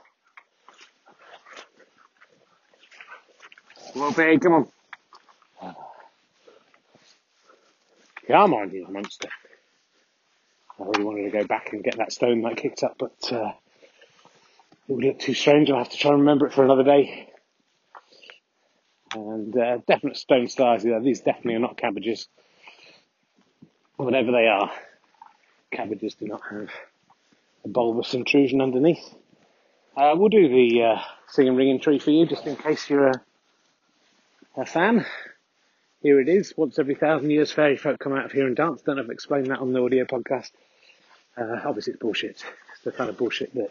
Come 3.94 4.04
on. 4.04 4.14
Come 4.14 4.54
on, 4.54 4.68
you 8.30 8.36
are 8.36 8.48
minding 8.48 8.86
a 8.86 8.92
monster. 8.92 9.28
I 10.80 10.84
really 10.84 11.04
wanted 11.04 11.32
to 11.32 11.32
go 11.32 11.48
back 11.48 11.74
and 11.74 11.84
get 11.84 11.98
that 11.98 12.14
stone 12.14 12.44
that 12.44 12.58
kicked 12.58 12.84
up, 12.84 12.98
but 13.00 13.18
uh, 13.32 13.54
it 14.88 14.94
would 14.94 15.04
look 15.04 15.18
too 15.18 15.34
strange. 15.34 15.72
I'll 15.72 15.80
have 15.80 15.90
to 15.90 15.98
try 15.98 16.12
and 16.12 16.20
remember 16.20 16.46
it 16.46 16.54
for 16.54 16.64
another 16.64 16.84
day. 16.84 17.28
And 19.16 19.58
uh, 19.58 19.80
definite 19.88 20.18
stone 20.18 20.48
stars. 20.48 20.86
Yeah, 20.86 21.00
these 21.00 21.22
definitely 21.22 21.56
are 21.56 21.60
not 21.60 21.76
cabbages. 21.76 22.28
Whatever 23.98 24.32
they 24.32 24.46
are, 24.46 24.72
cabbages 25.72 26.14
do 26.14 26.28
not 26.28 26.42
have 26.52 26.70
a 27.64 27.68
bulbous 27.68 28.14
intrusion 28.14 28.62
underneath. 28.62 29.04
Uh, 29.96 30.14
we'll 30.16 30.30
do 30.30 30.48
the 30.48 30.84
uh, 30.84 31.02
singing 31.28 31.56
ringing 31.56 31.80
tree 31.80 32.00
for 32.00 32.12
you, 32.12 32.26
just 32.26 32.46
in 32.46 32.56
case 32.56 32.90
you're 32.90 33.08
a, 33.08 33.22
a 34.58 34.66
fan. 34.66 35.06
Here 36.02 36.20
it 36.20 36.30
is. 36.30 36.54
Once 36.58 36.80
every 36.80 36.96
thousand 36.96 37.30
years, 37.30 37.52
fairy 37.52 37.78
folk 37.78 38.00
come 38.00 38.14
out 38.14 38.26
of 38.26 38.32
here 38.32 38.48
and 38.48 38.56
dance. 38.56 38.82
Don't 38.82 39.00
I've 39.00 39.10
explained 39.10 39.48
that 39.48 39.60
on 39.60 39.74
the 39.74 39.82
audio 39.82 40.06
podcast. 40.06 40.50
Uh, 41.38 41.60
obviously, 41.66 41.94
it's 41.94 42.02
bullshit. 42.02 42.44
It's 42.74 42.84
the 42.84 42.92
kind 42.92 43.10
of 43.10 43.18
bullshit 43.18 43.54
that 43.54 43.70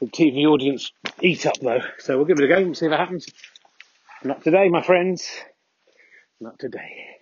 the 0.00 0.06
TV 0.06 0.44
audience 0.46 0.92
eat 1.20 1.46
up, 1.46 1.58
though. 1.60 1.80
So 1.98 2.16
we'll 2.16 2.26
give 2.26 2.38
it 2.38 2.44
a 2.44 2.48
go 2.48 2.56
and 2.56 2.76
see 2.76 2.86
if 2.86 2.92
it 2.92 2.98
happens. 2.98 3.26
Not 4.24 4.42
today, 4.42 4.68
my 4.68 4.82
friends. 4.82 5.28
Not 6.40 6.58
today. 6.58 7.16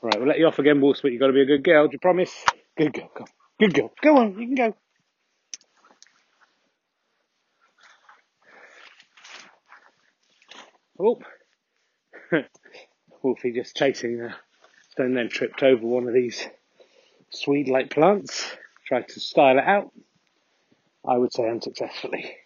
Right, 0.00 0.18
we'll 0.18 0.28
let 0.28 0.38
you 0.38 0.46
off 0.46 0.58
again, 0.58 0.80
Wolf, 0.80 0.98
but 1.02 1.10
you've 1.10 1.20
got 1.20 1.26
to 1.26 1.32
be 1.32 1.42
a 1.42 1.46
good 1.46 1.64
girl. 1.64 1.88
Do 1.88 1.94
you 1.94 1.98
promise? 1.98 2.32
Good 2.76 2.92
girl. 2.92 3.10
Go. 3.16 3.24
Good 3.58 3.74
girl. 3.74 3.92
Go 4.00 4.16
on, 4.18 4.38
you 4.38 4.46
can 4.46 4.54
go. 4.54 4.76
Oh, 11.00 11.18
Wolfie 13.22 13.52
just 13.52 13.76
chasing 13.76 14.20
a 14.20 14.36
stone, 14.90 15.14
then 15.14 15.28
tripped 15.28 15.62
over 15.62 15.84
one 15.84 16.06
of 16.08 16.14
these 16.14 16.46
swede-like 17.30 17.90
plants. 17.90 18.56
Tried 18.86 19.08
to 19.08 19.20
style 19.20 19.58
it 19.58 19.64
out. 19.64 19.92
I 21.06 21.16
would 21.16 21.32
say 21.32 21.48
unsuccessfully. 21.48 22.36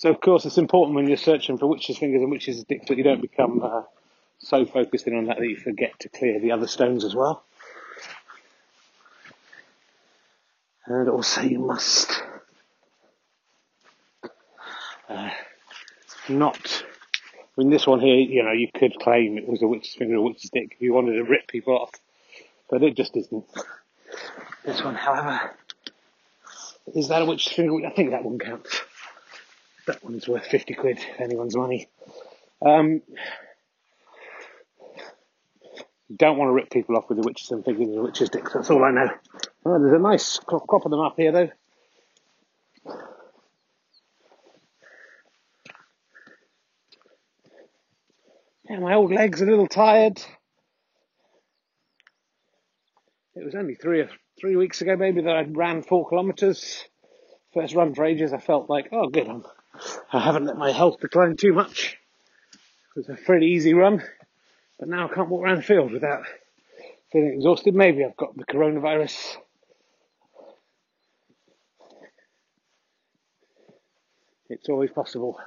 So 0.00 0.08
of 0.08 0.18
course 0.22 0.46
it's 0.46 0.56
important 0.56 0.96
when 0.96 1.08
you're 1.08 1.18
searching 1.18 1.58
for 1.58 1.66
witches' 1.66 1.98
fingers 1.98 2.22
and 2.22 2.30
witches' 2.30 2.64
dicks 2.64 2.88
that 2.88 2.96
you 2.96 3.04
don't 3.04 3.20
become 3.20 3.60
uh, 3.62 3.82
so 4.38 4.64
focused 4.64 5.06
in 5.06 5.14
on 5.14 5.26
that 5.26 5.36
that 5.36 5.46
you 5.46 5.56
forget 5.56 5.92
to 6.00 6.08
clear 6.08 6.40
the 6.40 6.52
other 6.52 6.66
stones 6.66 7.04
as 7.04 7.14
well. 7.14 7.44
And 10.86 11.06
also 11.10 11.42
you 11.42 11.58
must 11.58 12.10
uh, 15.10 15.28
not 16.30 16.84
I 17.36 17.60
mean, 17.60 17.68
this 17.68 17.86
one 17.86 18.00
here, 18.00 18.16
you 18.16 18.42
know, 18.42 18.52
you 18.52 18.68
could 18.74 18.98
claim 18.98 19.36
it 19.36 19.46
was 19.46 19.60
a 19.60 19.66
witch's 19.66 19.96
finger 19.96 20.14
or 20.14 20.20
a 20.20 20.22
witch's 20.22 20.48
dick 20.48 20.72
if 20.76 20.80
you 20.80 20.94
wanted 20.94 21.16
to 21.16 21.24
rip 21.24 21.46
people 21.46 21.76
off, 21.76 21.92
but 22.70 22.82
it 22.82 22.96
just 22.96 23.14
isn't. 23.18 23.44
This 24.64 24.82
one, 24.82 24.94
however, 24.94 25.54
is 26.94 27.08
that 27.08 27.20
a 27.20 27.26
witch's 27.26 27.52
finger? 27.52 27.86
I 27.86 27.90
think 27.90 28.12
that 28.12 28.24
one 28.24 28.38
counts. 28.38 28.80
That 29.86 30.04
one's 30.04 30.28
worth 30.28 30.46
50 30.46 30.74
quid, 30.74 30.98
anyone's 31.18 31.56
money. 31.56 31.88
Um, 32.64 33.02
don't 36.14 36.36
want 36.36 36.48
to 36.48 36.52
rip 36.52 36.70
people 36.70 36.96
off 36.96 37.08
with 37.08 37.18
the 37.18 37.26
witches 37.26 37.50
and 37.50 37.64
fingers 37.64 37.88
and 37.88 38.02
witches' 38.02 38.30
dicks. 38.30 38.52
That's 38.52 38.70
all 38.70 38.84
I 38.84 38.90
know. 38.90 39.10
Oh, 39.64 39.78
there's 39.78 39.92
a 39.92 39.98
nice 39.98 40.38
crop 40.38 40.84
of 40.84 40.90
them 40.90 41.00
up 41.00 41.14
here, 41.16 41.32
though. 41.32 41.50
Yeah, 48.68 48.78
my 48.78 48.94
old 48.94 49.12
leg's 49.12 49.42
are 49.42 49.46
a 49.46 49.50
little 49.50 49.66
tired. 49.66 50.22
It 53.34 53.44
was 53.44 53.54
only 53.54 53.74
three 53.74 54.04
three 54.40 54.56
weeks 54.56 54.80
ago, 54.80 54.96
maybe, 54.96 55.22
that 55.22 55.36
I 55.36 55.42
ran 55.42 55.82
four 55.82 56.08
kilometres. 56.08 56.84
First 57.52 57.74
run 57.74 57.94
for 57.94 58.04
ages. 58.04 58.32
I 58.32 58.38
felt 58.38 58.70
like, 58.70 58.88
oh, 58.92 59.08
good. 59.08 59.28
I'm, 59.28 59.44
I 60.12 60.20
haven't 60.20 60.46
let 60.46 60.56
my 60.56 60.72
health 60.72 61.00
decline 61.00 61.36
too 61.36 61.52
much. 61.52 61.96
It 62.96 62.98
was 62.98 63.08
a 63.08 63.14
pretty 63.14 63.46
easy 63.46 63.74
run. 63.74 64.02
But 64.78 64.88
now 64.88 65.08
I 65.08 65.14
can't 65.14 65.28
walk 65.28 65.42
around 65.42 65.58
the 65.58 65.62
field 65.62 65.92
without 65.92 66.22
feeling 67.12 67.34
exhausted. 67.34 67.74
Maybe 67.74 68.04
I've 68.04 68.16
got 68.16 68.36
the 68.36 68.44
coronavirus. 68.44 69.36
It's 74.48 74.68
always 74.68 74.90
possible. 74.90 75.38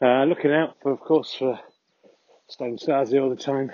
Uh, 0.00 0.24
looking 0.24 0.52
out, 0.52 0.76
for, 0.82 0.92
of 0.92 1.00
course, 1.00 1.34
for 1.34 1.58
Stone 2.48 2.78
Stasi 2.78 3.20
all 3.20 3.30
the 3.30 3.36
time. 3.36 3.72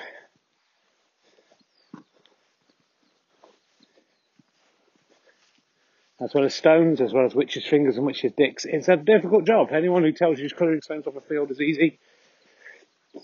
As 6.23 6.35
well 6.35 6.45
as 6.45 6.55
stones, 6.55 7.01
as 7.01 7.15
well 7.15 7.25
as 7.25 7.35
witches' 7.35 7.67
fingers 7.67 7.97
and 7.97 8.05
witches' 8.05 8.33
dicks. 8.37 8.67
It's 8.67 8.89
a 8.89 8.97
difficult 8.97 9.47
job. 9.47 9.73
Anyone 9.73 10.03
who 10.03 10.13
tells 10.13 10.39
you 10.39 10.49
clearing 10.51 10.83
stones 10.83 11.07
off 11.07 11.17
a 11.17 11.21
field 11.23 11.51
is 11.51 11.61
easy, 11.61 11.99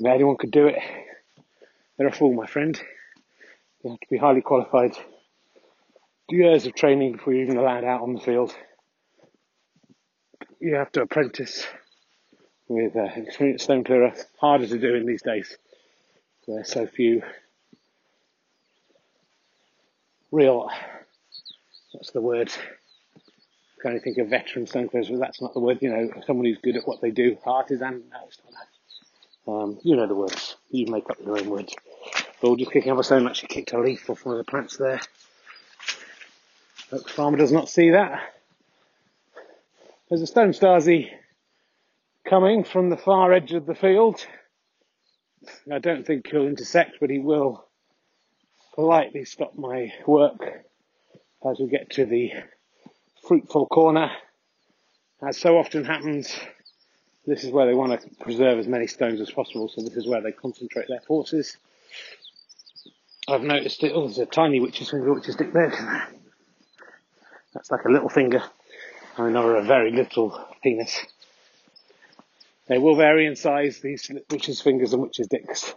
anyone 0.04 0.36
could 0.36 0.50
do 0.50 0.66
it. 0.66 0.78
They're 1.96 2.08
a 2.08 2.12
fool, 2.12 2.32
my 2.32 2.46
friend. 2.46 2.80
You 3.82 3.90
have 3.90 4.00
to 4.00 4.06
be 4.10 4.18
highly 4.18 4.40
qualified. 4.40 4.96
Years 6.28 6.66
of 6.66 6.74
training 6.74 7.12
before 7.12 7.34
you're 7.34 7.44
even 7.44 7.58
allowed 7.58 7.84
out 7.84 8.02
on 8.02 8.14
the 8.14 8.20
field. 8.20 8.54
You 10.58 10.74
have 10.76 10.90
to 10.92 11.02
apprentice 11.02 11.66
with 12.68 12.96
uh, 12.96 13.08
experienced 13.14 13.64
stone 13.64 13.84
clearer. 13.84 14.12
Harder 14.40 14.66
to 14.66 14.78
do 14.78 14.94
in 14.94 15.06
these 15.06 15.22
days. 15.22 15.56
There's 16.46 16.70
so 16.70 16.86
few 16.86 17.22
real, 20.32 20.68
what's 21.92 22.10
the 22.10 22.20
word? 22.20 22.52
Can 23.80 23.90
only 23.90 24.00
think 24.00 24.18
of 24.18 24.28
veteran 24.28 24.66
stone 24.66 24.88
clearers, 24.88 25.10
but 25.10 25.20
that's 25.20 25.42
not 25.42 25.52
the 25.52 25.60
word. 25.60 25.78
You 25.82 25.90
know, 25.90 26.10
someone 26.26 26.46
who's 26.46 26.58
good 26.58 26.76
at 26.76 26.86
what 26.86 27.00
they 27.00 27.10
do. 27.10 27.36
Artisan? 27.44 28.04
No, 28.10 28.18
it's 28.26 28.40
not 28.44 28.54
that. 28.54 29.52
Um, 29.52 29.78
you 29.82 29.96
know 29.96 30.06
the 30.06 30.14
words. 30.14 30.56
You 30.70 30.86
make 30.90 31.08
up 31.10 31.18
your 31.24 31.38
own 31.38 31.48
words. 31.48 31.74
Ball 32.40 32.56
just 32.56 32.72
kicking 32.72 32.90
up 32.90 32.98
a 32.98 33.04
stone 33.04 33.26
actually 33.26 33.48
kicked 33.48 33.72
a 33.72 33.80
leaf 33.80 34.08
off 34.10 34.24
one 34.24 34.38
of 34.38 34.44
the 34.44 34.50
plants 34.50 34.76
there. 34.76 35.00
But 36.90 37.04
the 37.04 37.10
farmer 37.10 37.38
does 37.38 37.52
not 37.52 37.68
see 37.68 37.90
that. 37.90 38.32
There's 40.08 40.22
a 40.22 40.26
stone 40.26 40.50
stasi 40.50 41.08
coming 42.24 42.64
from 42.64 42.90
the 42.90 42.96
far 42.96 43.32
edge 43.32 43.52
of 43.52 43.66
the 43.66 43.74
field. 43.74 44.24
I 45.72 45.78
don't 45.78 46.06
think 46.06 46.28
he'll 46.28 46.46
intersect, 46.46 46.98
but 47.00 47.10
he 47.10 47.18
will 47.18 47.64
politely 48.74 49.24
stop 49.24 49.56
my 49.56 49.92
work 50.06 50.64
as 51.48 51.58
we 51.58 51.68
get 51.68 51.90
to 51.90 52.06
the 52.06 52.32
fruitful 53.26 53.66
corner. 53.66 54.10
As 55.26 55.38
so 55.38 55.58
often 55.58 55.84
happens, 55.84 56.34
this 57.26 57.44
is 57.44 57.50
where 57.50 57.66
they 57.66 57.74
want 57.74 58.00
to 58.00 58.24
preserve 58.24 58.58
as 58.58 58.68
many 58.68 58.86
stones 58.86 59.20
as 59.20 59.30
possible, 59.30 59.68
so 59.68 59.82
this 59.82 59.96
is 59.96 60.06
where 60.06 60.20
they 60.20 60.32
concentrate 60.32 60.88
their 60.88 61.00
forces. 61.00 61.56
I've 63.28 63.42
noticed 63.42 63.82
it, 63.82 63.92
oh, 63.94 64.02
there's 64.02 64.18
a 64.18 64.26
tiny 64.26 64.60
witch's 64.60 64.90
finger, 64.90 65.12
witch's 65.12 65.36
dick 65.36 65.52
there. 65.52 66.08
That's 67.54 67.70
like 67.70 67.84
a 67.84 67.90
little 67.90 68.08
finger, 68.08 68.42
I 69.16 69.22
mean, 69.26 69.36
or 69.36 69.56
a 69.56 69.64
very 69.64 69.90
little 69.90 70.38
penis. 70.62 71.04
They 72.68 72.78
will 72.78 72.96
vary 72.96 73.26
in 73.26 73.36
size, 73.36 73.80
these 73.80 74.10
witches' 74.30 74.60
fingers 74.60 74.92
and 74.92 75.02
witches' 75.02 75.28
dicks. 75.28 75.74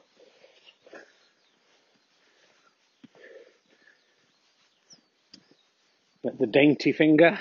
But 6.23 6.38
the 6.38 6.47
dainty 6.47 6.91
finger 6.91 7.39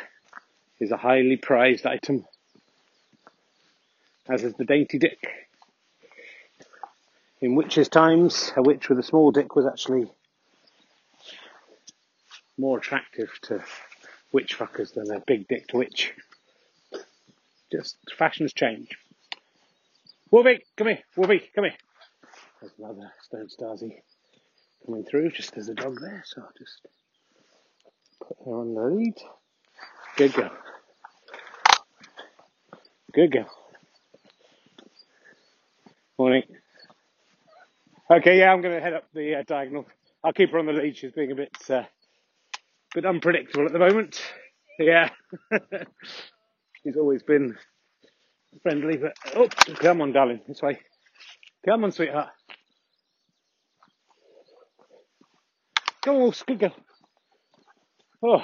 is 0.78 0.92
a 0.92 0.96
highly 0.96 1.36
prized 1.36 1.86
item 1.86 2.24
as 4.28 4.44
is 4.44 4.54
the 4.54 4.64
dainty 4.64 4.98
dick. 4.98 5.18
In 7.40 7.54
witches' 7.54 7.88
times, 7.88 8.52
a 8.56 8.62
witch 8.62 8.88
with 8.88 8.98
a 8.98 9.02
small 9.02 9.30
dick 9.30 9.56
was 9.56 9.66
actually 9.66 10.10
more 12.58 12.78
attractive 12.78 13.30
to 13.42 13.64
witch 14.32 14.58
fuckers 14.58 14.92
than 14.92 15.10
a 15.10 15.20
big 15.20 15.48
dicked 15.48 15.72
witch. 15.72 16.12
Just 17.70 17.96
fashions 18.16 18.52
change. 18.52 18.98
Wolfie, 20.30 20.64
come 20.76 20.88
here. 20.88 20.98
Wolfie, 21.16 21.48
come 21.54 21.64
here. 21.64 21.76
There's 22.60 22.72
another 22.78 23.12
Stone 23.22 23.48
Stasi 23.48 24.02
coming 24.84 25.04
through, 25.04 25.30
just 25.30 25.54
there's 25.54 25.68
a 25.68 25.74
dog 25.74 26.00
there, 26.00 26.24
so 26.26 26.42
I'll 26.42 26.52
just 26.58 26.86
put 28.20 28.36
her 28.46 28.52
on 28.52 28.74
the 28.74 28.82
lead. 28.82 29.14
Good 30.16 30.34
girl. 30.34 30.50
Good 33.14 33.32
girl. 33.32 33.50
Morning. 36.18 36.42
Okay, 38.10 38.38
yeah, 38.38 38.52
I'm 38.52 38.62
going 38.62 38.74
to 38.74 38.80
head 38.80 38.94
up 38.94 39.04
the 39.14 39.36
uh, 39.36 39.42
diagonal. 39.46 39.86
I'll 40.24 40.32
keep 40.32 40.52
her 40.52 40.58
on 40.58 40.66
the 40.66 40.72
lead. 40.72 40.96
She's 40.96 41.12
being 41.12 41.32
a 41.32 41.36
bit, 41.36 41.56
uh, 41.70 41.84
bit 42.94 43.06
unpredictable 43.06 43.66
at 43.66 43.72
the 43.72 43.78
moment. 43.80 44.20
Yeah, 44.78 45.10
she's 46.84 46.96
always 46.96 47.22
been 47.22 47.56
friendly, 48.62 48.96
but 48.98 49.14
oh, 49.36 49.48
come 49.76 50.02
on, 50.02 50.12
darling, 50.12 50.40
this 50.48 50.62
way. 50.62 50.78
Come 51.66 51.84
on, 51.84 51.92
sweetheart. 51.92 52.30
Come 56.02 56.16
on, 56.16 56.32
good 56.46 56.60
girl. 56.60 56.76
Oh, 58.20 58.42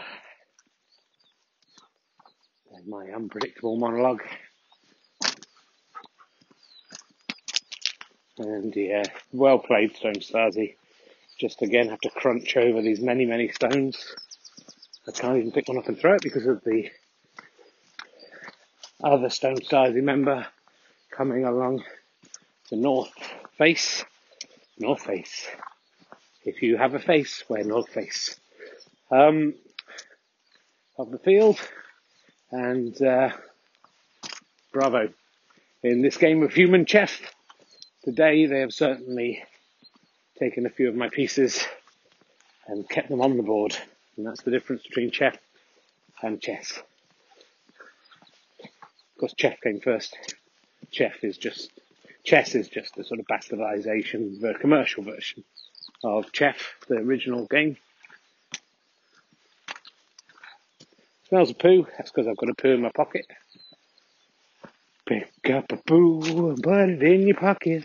my 2.86 3.10
unpredictable 3.10 3.76
monologue. 3.76 4.22
And 8.38 8.74
yeah, 8.76 9.02
well 9.32 9.58
played, 9.58 9.96
Stone 9.96 10.14
Stasi. 10.14 10.76
Just 11.40 11.62
again 11.62 11.88
have 11.88 12.00
to 12.02 12.10
crunch 12.10 12.56
over 12.56 12.82
these 12.82 13.00
many, 13.00 13.24
many 13.24 13.48
stones. 13.48 14.14
I 15.08 15.12
can't 15.12 15.38
even 15.38 15.50
pick 15.50 15.68
one 15.68 15.78
up 15.78 15.88
and 15.88 15.98
throw 15.98 16.14
it 16.14 16.22
because 16.22 16.46
of 16.46 16.62
the 16.62 16.90
other 19.02 19.30
Stone 19.30 19.58
Stasi 19.58 20.02
member 20.02 20.46
coming 21.10 21.44
along 21.44 21.82
the 22.70 22.76
north 22.76 23.12
face. 23.58 24.04
North 24.78 25.02
face. 25.02 25.48
If 26.44 26.62
you 26.62 26.76
have 26.76 26.94
a 26.94 27.00
face, 27.00 27.42
wear 27.48 27.64
north 27.64 27.88
face. 27.88 28.38
Um, 29.10 29.54
of 30.98 31.10
the 31.10 31.18
field. 31.18 31.58
And 32.50 33.00
uh, 33.02 33.30
bravo. 34.72 35.08
In 35.82 36.02
this 36.02 36.16
game 36.16 36.42
of 36.42 36.52
human 36.52 36.86
chess, 36.86 37.20
Today 38.04 38.44
they 38.44 38.60
have 38.60 38.74
certainly 38.74 39.42
taken 40.38 40.66
a 40.66 40.68
few 40.68 40.90
of 40.90 40.94
my 40.94 41.08
pieces 41.08 41.64
and 42.66 42.86
kept 42.86 43.08
them 43.08 43.22
on 43.22 43.38
the 43.38 43.42
board. 43.42 43.74
And 44.18 44.26
that's 44.26 44.42
the 44.42 44.50
difference 44.50 44.82
between 44.82 45.10
chess 45.10 45.38
and 46.20 46.38
chess. 46.38 46.82
Of 48.62 49.18
course, 49.18 49.32
chess 49.38 49.56
came 49.62 49.80
first. 49.80 50.18
Chef 50.90 51.24
is 51.24 51.38
just, 51.38 51.70
chess 52.24 52.54
is 52.54 52.68
just 52.68 52.98
a 52.98 53.04
sort 53.04 53.20
of 53.20 53.26
bastardization, 53.26 54.38
the 54.38 54.52
commercial 54.60 55.02
version 55.02 55.42
of 56.02 56.30
chess, 56.30 56.58
the 56.88 56.96
original 56.96 57.46
game. 57.46 57.78
Smells 61.28 61.50
of 61.50 61.58
poo. 61.58 61.86
That's 61.96 62.10
because 62.10 62.28
I've 62.28 62.36
got 62.36 62.50
a 62.50 62.54
poo 62.54 62.74
in 62.74 62.82
my 62.82 62.90
pocket. 62.94 63.26
Pick 65.06 65.50
up 65.52 65.72
a 65.72 65.76
poo 65.76 66.50
and 66.50 66.62
put 66.62 66.90
it 66.90 67.02
in 67.02 67.26
your 67.26 67.36
pocket. 67.36 67.84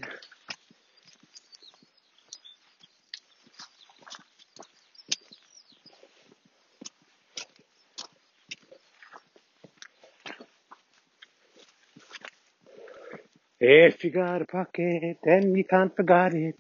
If 13.62 14.04
you 14.06 14.12
got 14.12 14.42
a 14.42 14.46
pocket, 14.46 15.18
then 15.24 15.56
you 15.56 15.66
can't 15.66 15.94
forget 15.96 16.34
it. 16.34 16.56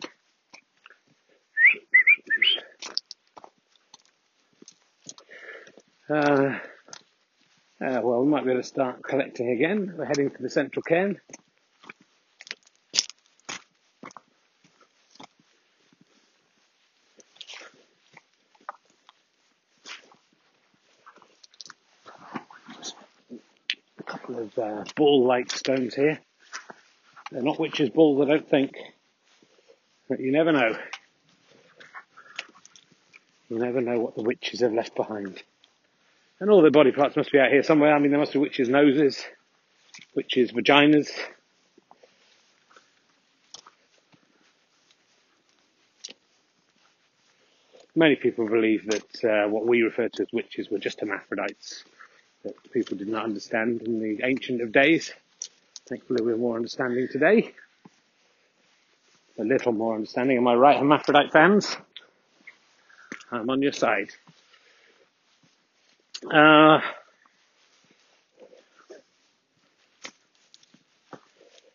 Uh, 6.09 6.59
uh, 7.81 8.01
able 8.59 8.63
to 8.63 8.67
start 8.67 9.03
collecting 9.03 9.49
again. 9.51 9.93
We're 9.97 10.05
heading 10.05 10.29
to 10.31 10.41
the 10.41 10.49
central 10.49 10.83
cairn. 10.83 11.19
A 23.97 24.03
couple 24.03 24.39
of 24.39 24.57
uh, 24.59 24.83
ball-like 24.95 25.51
stones 25.51 25.95
here. 25.95 26.19
They're 27.31 27.41
not 27.41 27.59
witches' 27.59 27.89
balls, 27.89 28.21
I 28.21 28.29
don't 28.29 28.49
think. 28.49 28.75
But 30.09 30.19
you 30.19 30.31
never 30.31 30.51
know. 30.51 30.75
You 33.49 33.59
never 33.59 33.81
know 33.81 33.99
what 33.99 34.15
the 34.15 34.23
witches 34.23 34.61
have 34.61 34.73
left 34.73 34.95
behind. 34.95 35.41
And 36.39 36.49
all 36.49 36.61
the 36.61 36.71
body 36.71 36.91
parts 36.91 37.17
must 37.17 37.31
be 37.31 37.39
out 37.39 37.51
here 37.51 37.63
somewhere. 37.63 37.93
I 37.93 37.99
mean, 37.99 38.11
there 38.11 38.19
must 38.19 38.33
be 38.33 38.39
witches' 38.39 38.69
noses, 38.69 39.25
witches' 40.15 40.51
vaginas. 40.51 41.09
Many 47.93 48.15
people 48.15 48.47
believe 48.47 48.85
that 48.89 49.25
uh, 49.25 49.49
what 49.49 49.67
we 49.67 49.81
refer 49.81 50.07
to 50.07 50.21
as 50.21 50.29
witches 50.31 50.69
were 50.69 50.79
just 50.79 51.01
hermaphrodites 51.01 51.83
that 52.43 52.53
people 52.71 52.95
did 52.95 53.09
not 53.09 53.25
understand 53.25 53.81
in 53.81 53.99
the 53.99 54.23
ancient 54.23 54.61
of 54.61 54.71
days. 54.71 55.13
Thankfully, 55.89 56.21
we're 56.23 56.37
more 56.37 56.55
understanding 56.55 57.09
today. 57.11 57.51
A 59.37 59.43
little 59.43 59.73
more 59.73 59.95
understanding. 59.95 60.37
Am 60.37 60.47
I 60.47 60.53
right, 60.53 60.77
hermaphrodite 60.77 61.31
fans? 61.31 61.75
I'm 63.31 63.49
on 63.49 63.61
your 63.61 63.73
side. 63.73 64.11
Uh, 66.25 66.81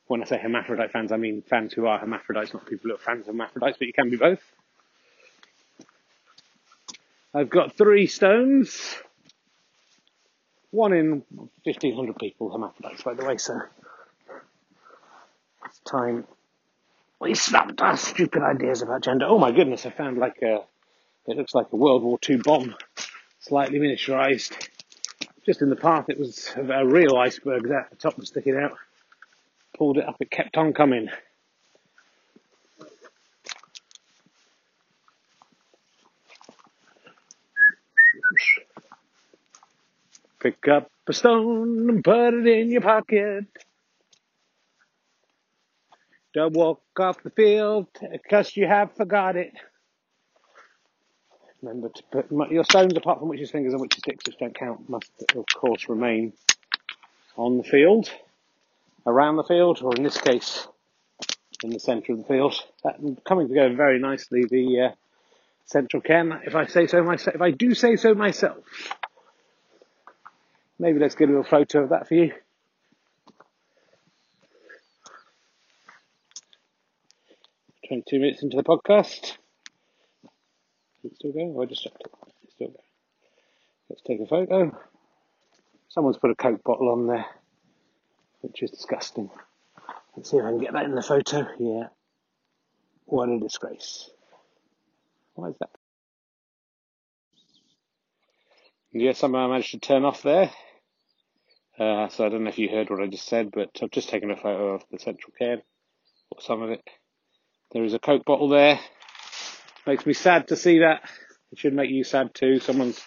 when 0.07 0.23
I 0.23 0.27
say 0.27 0.39
hermaphrodite 0.39 0.91
fans, 0.91 1.13
I 1.13 1.17
mean 1.17 1.43
fans 1.43 1.73
who 1.73 1.87
are 1.87 1.99
hermaphrodites, 1.99 2.53
not 2.53 2.67
people 2.67 2.91
who 2.91 2.95
are 2.95 2.99
fans 2.99 3.23
of 3.29 3.35
hermaphrodites, 3.35 3.79
but 3.79 3.87
you 3.87 3.93
can 3.93 4.11
be 4.11 4.17
both. 4.17 4.41
I've 7.33 7.51
got 7.51 7.77
three 7.77 8.07
stones. 8.07 8.97
One 10.71 10.93
in 10.93 11.23
1500 11.63 12.17
people 12.17 12.51
hermaphrodites, 12.51 13.03
by 13.03 13.15
the 13.15 13.25
way, 13.25 13.39
so 13.39 13.59
it's 15.67 15.79
time 15.81 16.27
we 17.21 17.35
stopped 17.35 17.81
our 17.81 17.97
stupid 17.97 18.43
ideas 18.43 18.83
about 18.83 19.03
gender. 19.03 19.27
Oh 19.27 19.39
my 19.39 19.53
goodness, 19.53 19.87
I 19.87 19.91
found 19.91 20.19
like 20.19 20.43
a, 20.43 20.61
it 21.27 21.37
looks 21.37 21.55
like 21.55 21.69
a 21.73 21.77
World 21.77 22.03
War 22.03 22.19
II 22.29 22.37
bomb 22.45 22.75
slightly 23.45 23.79
miniaturized. 23.79 24.69
Just 25.45 25.61
in 25.61 25.69
the 25.69 25.77
path, 25.77 26.07
it 26.09 26.19
was 26.19 26.51
a 26.57 26.87
real 26.87 27.17
iceberg 27.17 27.69
there. 27.69 27.87
The 27.91 27.97
top 27.97 28.17
was 28.17 28.29
sticking 28.29 28.57
out. 28.57 28.73
Pulled 29.77 29.99
it 29.99 30.09
up, 30.09 30.17
it 30.21 30.31
kept 30.31 30.57
on 30.57 30.73
coming. 30.73 31.09
Pick 40.41 40.67
up 40.69 40.91
a 41.07 41.13
stone 41.13 41.91
and 41.91 42.05
put 42.05 42.35
it 42.35 42.47
in 42.47 42.71
your 42.71 42.81
pocket. 42.81 43.45
Don't 46.33 46.55
walk 46.55 46.83
off 46.99 47.23
the 47.23 47.31
field 47.31 47.89
because 48.11 48.57
you 48.57 48.67
have 48.67 48.95
forgot 48.97 49.37
it. 49.37 49.53
Remember 51.65 51.89
to 51.89 52.03
put 52.13 52.51
your 52.51 52.65
stones, 52.65 52.95
apart 52.95 53.21
from 53.21 53.29
witches' 53.29 53.51
fingers 53.51 53.73
and 53.73 53.81
witches' 53.81 54.01
sticks, 54.01 54.25
which 54.27 54.37
don't 54.37 54.55
count, 54.55 54.87
must 54.91 55.11
of 55.35 55.47
course 55.55 55.89
remain 55.89 56.35
on 57.39 57.57
the 57.57 57.65
field, 57.65 58.11
around 59.07 59.37
the 59.37 59.45
field, 59.45 59.81
or 59.83 59.95
in 59.97 60.03
this 60.03 60.19
case, 60.19 60.69
in 61.63 61.71
the 61.71 61.81
centre 61.81 62.13
of 62.13 62.19
the 62.19 62.25
field. 62.25 62.55
That 62.83 62.97
coming 63.27 63.49
together 63.49 63.75
very 63.75 63.99
nicely. 63.99 64.45
The 64.45 64.91
uh, 64.91 64.95
central 65.65 66.03
cairn, 66.03 66.39
if 66.45 66.55
I 66.55 66.67
say 66.67 66.87
so 66.87 67.03
myself, 67.03 67.35
if 67.35 67.41
I 67.41 67.51
do 67.51 67.73
say 67.75 67.97
so 67.97 68.15
myself. 68.15 68.59
Maybe 70.79 70.99
let's 70.99 71.15
get 71.15 71.31
a 71.31 71.33
little 71.33 71.45
photo 71.45 71.85
of 71.85 71.89
that 71.91 72.09
for 72.09 72.15
you. 72.15 72.35
Twenty-two 77.89 78.21
minutes 78.21 78.43
into 78.43 78.59
the 78.59 78.65
podcast. 78.65 79.39
Is 81.05 81.13
it 81.13 81.17
still 81.17 81.33
going? 81.33 81.55
I 81.61 81.67
just 81.67 81.83
stopped 81.83 82.01
it. 82.01 82.11
It's 82.45 82.55
still 82.55 82.69
going. 82.69 82.79
Let's 83.91 84.03
take 84.03 84.21
a 84.21 84.27
photo. 84.27 84.77
Someone's 85.89 86.17
put 86.17 86.31
a 86.31 86.35
Coke 86.35 86.65
bottle 86.65 86.91
on 86.91 87.07
there, 87.07 87.27
which 88.41 88.63
is 88.63 88.71
disgusting. 88.71 89.31
Let's 90.17 90.31
see 90.31 90.39
if 90.39 90.45
I 90.45 90.49
can 90.49 90.61
get 90.61 90.73
that 90.73 90.87
in 90.87 90.95
the 90.95 91.03
photo. 91.03 91.47
Yeah. 91.59 91.89
What 93.05 93.29
a 93.29 93.39
disgrace. 93.39 94.09
Why 95.35 95.49
is 95.49 95.57
that? 95.61 95.71
Yeah, 98.93 99.13
somehow 99.13 99.47
I 99.47 99.49
managed 99.49 99.73
to 99.73 99.81
turn 99.81 100.05
off 100.05 100.23
there. 100.23 100.51
Uh, 101.79 102.09
so 102.09 102.25
I 102.25 102.29
don't 102.31 102.45
know 102.45 102.51
if 102.51 102.59
you 102.59 102.69
heard 102.71 102.89
what 102.89 103.03
I 103.03 103.09
just 103.09 103.27
said, 103.27 103.51
but 103.53 103.71
I've 103.83 103.91
just 103.91 104.09
taken 104.09 104.31
a 104.31 104.37
photo 104.37 104.75
of 104.75 104.85
the 104.91 104.99
central 104.99 105.33
cairn, 105.39 105.61
or 106.31 106.41
some 106.41 106.63
of 106.63 106.71
it. 106.71 106.83
There 107.73 107.85
is 107.85 107.93
a 107.93 107.99
Coke 107.99 108.25
bottle 108.25 108.49
there. 108.49 108.79
Makes 109.87 110.07
me 110.07 110.15
sad 110.15 110.49
to 110.49 110.57
see 110.57 110.79
that. 110.79 111.03
It 111.53 111.59
should 111.59 111.75
make 111.75 111.91
you 111.91 112.05
sad 112.05 112.35
too. 112.35 112.59
Someone's, 112.59 113.01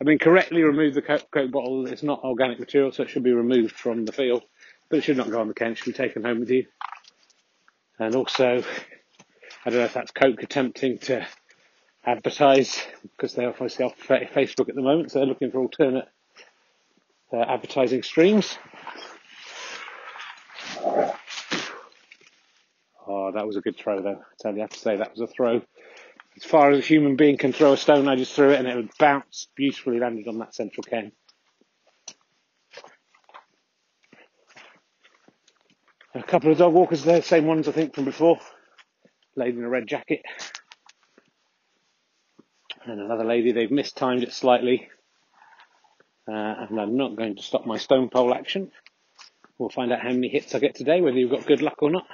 I 0.00 0.04
mean, 0.04 0.18
correctly 0.18 0.62
removed 0.62 0.96
the 0.96 1.02
Coke, 1.02 1.30
bottle. 1.52 1.86
It's 1.86 2.02
not 2.02 2.24
organic 2.24 2.58
material, 2.58 2.92
so 2.92 3.02
it 3.02 3.10
should 3.10 3.22
be 3.22 3.32
removed 3.32 3.72
from 3.72 4.06
the 4.06 4.12
field. 4.12 4.42
But 4.88 4.98
it 4.98 5.02
should 5.02 5.18
not 5.18 5.30
go 5.30 5.40
on 5.40 5.48
the 5.48 5.54
can. 5.54 5.72
It 5.72 5.78
should 5.78 5.92
be 5.92 5.92
taken 5.92 6.24
home 6.24 6.40
with 6.40 6.50
you. 6.50 6.66
And 7.98 8.14
also, 8.14 8.64
I 9.64 9.70
don't 9.70 9.80
know 9.80 9.84
if 9.84 9.92
that's 9.92 10.12
Coke 10.12 10.42
attempting 10.42 10.98
to 11.00 11.26
advertise 12.06 12.82
because 13.02 13.34
they're 13.34 13.50
obviously 13.50 13.84
off 13.84 13.98
Facebook 13.98 14.70
at 14.70 14.74
the 14.74 14.82
moment, 14.82 15.10
so 15.10 15.18
they're 15.18 15.28
looking 15.28 15.50
for 15.50 15.58
alternate 15.58 16.08
uh, 17.34 17.40
advertising 17.40 18.02
streams. 18.02 18.56
Oh, 23.06 23.30
that 23.34 23.46
was 23.46 23.56
a 23.56 23.60
good 23.60 23.76
throw, 23.76 24.00
though. 24.00 24.20
I 24.20 24.34
tell 24.40 24.52
you, 24.52 24.60
I 24.60 24.62
have 24.62 24.70
to 24.70 24.78
say 24.78 24.96
that 24.96 25.10
was 25.10 25.20
a 25.20 25.26
throw 25.26 25.60
as 26.38 26.44
far 26.44 26.70
as 26.70 26.78
a 26.78 26.82
human 26.82 27.16
being 27.16 27.36
can 27.36 27.52
throw 27.52 27.72
a 27.72 27.76
stone, 27.76 28.06
I 28.06 28.14
just 28.14 28.32
threw 28.32 28.50
it 28.50 28.60
and 28.60 28.68
it 28.68 28.76
would 28.76 28.96
bounce 28.96 29.48
beautifully, 29.56 29.98
landed 29.98 30.28
on 30.28 30.38
that 30.38 30.54
central 30.54 30.84
cairn. 30.84 31.10
A 36.14 36.22
couple 36.22 36.52
of 36.52 36.58
dog 36.58 36.72
walkers 36.72 37.02
there, 37.02 37.22
same 37.22 37.46
ones 37.46 37.66
I 37.66 37.72
think 37.72 37.94
from 37.94 38.04
before. 38.04 38.38
Lady 39.34 39.58
in 39.58 39.64
a 39.64 39.68
red 39.68 39.88
jacket. 39.88 40.22
And 42.84 43.00
another 43.00 43.24
lady, 43.24 43.52
they've 43.52 43.70
mistimed 43.70 44.22
it 44.22 44.32
slightly. 44.32 44.88
Uh, 46.28 46.66
and 46.68 46.80
I'm 46.80 46.96
not 46.96 47.16
going 47.16 47.36
to 47.36 47.42
stop 47.42 47.66
my 47.66 47.78
stone 47.78 48.10
pole 48.10 48.32
action. 48.32 48.70
We'll 49.58 49.70
find 49.70 49.92
out 49.92 50.00
how 50.00 50.10
many 50.10 50.28
hits 50.28 50.54
I 50.54 50.60
get 50.60 50.76
today, 50.76 51.00
whether 51.00 51.16
you've 51.16 51.32
got 51.32 51.46
good 51.46 51.62
luck 51.62 51.82
or 51.82 51.90
not. 51.90 52.06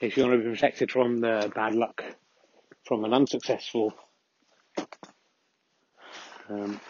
If 0.00 0.16
you 0.16 0.24
want 0.24 0.40
to 0.40 0.44
be 0.44 0.54
protected 0.54 0.90
from 0.90 1.20
the 1.20 1.50
bad 1.54 1.74
luck 1.74 2.04
from 2.84 3.04
an 3.04 3.12
unsuccessful 3.12 3.92
um, 6.48 6.80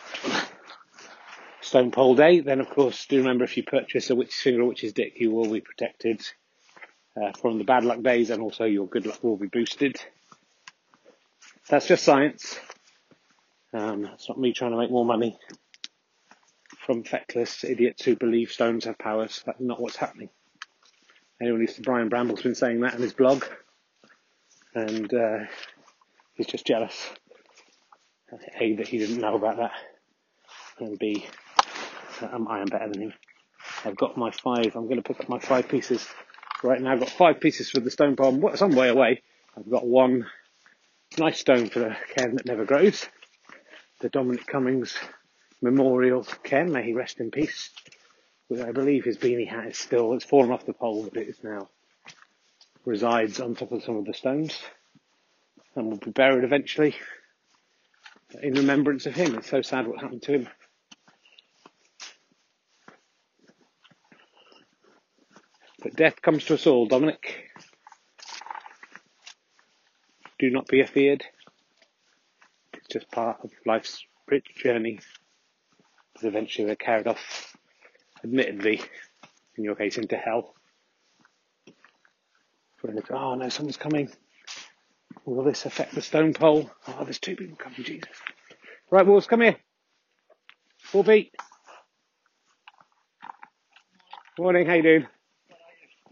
stone 1.60 1.90
pole 1.90 2.14
day, 2.14 2.40
then 2.40 2.60
of 2.60 2.70
course 2.70 3.06
do 3.06 3.18
remember 3.18 3.44
if 3.44 3.56
you 3.56 3.62
purchase 3.62 4.10
a 4.10 4.14
witch's 4.14 4.40
finger 4.40 4.62
or 4.62 4.66
witch's 4.66 4.92
dick, 4.92 5.14
you 5.16 5.30
will 5.30 5.50
be 5.50 5.60
protected 5.60 6.20
uh, 7.20 7.32
from 7.32 7.58
the 7.58 7.64
bad 7.64 7.84
luck 7.84 8.02
days, 8.02 8.30
and 8.30 8.42
also 8.42 8.64
your 8.64 8.86
good 8.86 9.06
luck 9.06 9.22
will 9.24 9.36
be 9.36 9.48
boosted. 9.48 9.96
That's 11.68 11.86
just 11.86 12.04
science. 12.04 12.58
Um, 13.72 14.06
it's 14.06 14.28
not 14.28 14.38
me 14.38 14.52
trying 14.52 14.70
to 14.70 14.78
make 14.78 14.90
more 14.90 15.04
money 15.04 15.38
from 16.86 17.04
feckless 17.04 17.64
idiots 17.64 18.04
who 18.04 18.16
believe 18.16 18.50
stones 18.50 18.84
have 18.84 18.98
powers. 18.98 19.42
That's 19.44 19.60
not 19.60 19.80
what's 19.80 19.96
happening. 19.96 20.30
Anyone 21.40 21.60
who's 21.60 21.78
Brian 21.78 22.08
Bramble's 22.08 22.42
been 22.42 22.54
saying 22.54 22.80
that 22.80 22.94
in 22.94 23.02
his 23.02 23.12
blog, 23.12 23.44
and 24.74 25.12
uh, 25.12 25.38
he's 26.34 26.46
just 26.46 26.66
jealous. 26.66 27.10
A 28.60 28.74
that 28.74 28.88
he 28.88 28.98
didn't 28.98 29.20
know 29.20 29.36
about 29.36 29.56
that, 29.56 29.72
and 30.78 30.98
B 30.98 31.26
um, 32.22 32.48
I 32.48 32.60
am 32.60 32.66
better 32.66 32.88
than 32.88 33.02
him. 33.02 33.12
I've 33.84 33.96
got 33.96 34.16
my 34.16 34.30
five. 34.30 34.74
I'm 34.74 34.84
going 34.84 34.96
to 34.96 35.02
pick 35.02 35.20
up 35.20 35.28
my 35.28 35.38
five 35.38 35.68
pieces 35.68 36.06
right 36.62 36.80
now. 36.80 36.92
I've 36.92 37.00
got 37.00 37.10
five 37.10 37.40
pieces 37.40 37.70
for 37.70 37.80
the 37.80 37.90
stone 37.90 38.16
palm. 38.16 38.44
Some 38.56 38.74
way 38.74 38.88
away. 38.88 39.22
I've 39.56 39.70
got 39.70 39.86
one 39.86 40.26
nice 41.18 41.38
stone 41.38 41.68
for 41.68 41.80
the 41.80 41.96
cairn 42.14 42.36
that 42.36 42.46
never 42.46 42.64
grows. 42.64 43.06
The 44.00 44.08
Dominic 44.08 44.46
Cummings 44.46 44.96
Memorial 45.62 46.24
cairn. 46.42 46.72
May 46.72 46.84
he 46.84 46.92
rest 46.92 47.20
in 47.20 47.30
peace. 47.30 47.70
I 48.50 48.72
believe 48.72 49.04
his 49.04 49.18
beanie 49.18 49.48
hat 49.48 49.66
is 49.66 49.78
still, 49.78 50.14
it's 50.14 50.24
fallen 50.24 50.50
off 50.50 50.64
the 50.64 50.72
pole, 50.72 51.04
but 51.12 51.22
it 51.22 51.28
is 51.28 51.42
now 51.44 51.68
resides 52.84 53.40
on 53.40 53.54
top 53.54 53.72
of 53.72 53.84
some 53.84 53.96
of 53.96 54.06
the 54.06 54.14
stones 54.14 54.58
and 55.76 55.90
will 55.90 55.98
be 55.98 56.10
buried 56.10 56.44
eventually 56.44 56.96
in 58.42 58.54
remembrance 58.54 59.06
of 59.06 59.14
him. 59.14 59.34
It's 59.34 59.50
so 59.50 59.62
sad 59.62 59.86
what 59.86 60.00
happened 60.00 60.22
to 60.22 60.32
him. 60.32 60.48
But 65.82 65.94
death 65.94 66.20
comes 66.20 66.44
to 66.46 66.54
us 66.54 66.66
all, 66.66 66.86
Dominic. 66.86 67.44
Do 70.38 70.50
not 70.50 70.66
be 70.66 70.80
afeared. 70.80 71.24
It's 72.72 72.88
just 72.88 73.10
part 73.10 73.38
of 73.44 73.50
life's 73.64 74.04
rich 74.28 74.46
journey. 74.56 74.98
Because 76.12 76.26
eventually 76.26 76.66
we're 76.66 76.76
carried 76.76 77.06
off, 77.06 77.56
admittedly, 78.24 78.82
in 79.56 79.64
your 79.64 79.76
case, 79.76 79.98
into 79.98 80.16
hell. 80.16 80.54
Oh 83.10 83.34
no, 83.36 83.48
someone's 83.48 83.76
coming. 83.78 84.10
Will 85.26 85.44
this 85.44 85.66
affect 85.66 85.94
the 85.94 86.02
stone 86.02 86.34
pole? 86.34 86.70
Oh, 86.88 87.04
there's 87.04 87.20
two 87.20 87.36
people 87.36 87.56
coming, 87.56 87.84
Jesus. 87.84 88.10
Right, 88.90 89.06
Wolves, 89.06 89.26
come 89.26 89.42
here. 89.42 89.56
Four 90.80 91.04
beat. 91.04 91.32
Morning, 94.38 94.66
how 94.66 94.74
you 94.74 94.82
doing? 94.82 95.06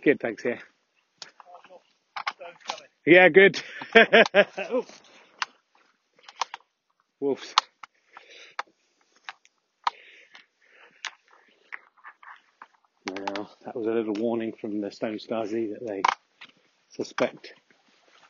Good, 0.04 0.20
thanks, 0.20 0.44
yeah. 0.44 0.58
Yeah, 3.06 3.28
good. 3.30 3.60
Wolves. 7.20 7.54
Well, 13.10 13.50
that 13.66 13.76
was 13.76 13.86
a 13.86 13.90
little 13.90 14.14
warning 14.14 14.52
from 14.60 14.80
the 14.80 14.90
Stone 14.90 15.18
Stasi 15.18 15.72
that 15.72 15.86
they 15.86 16.02
suspect 16.90 17.52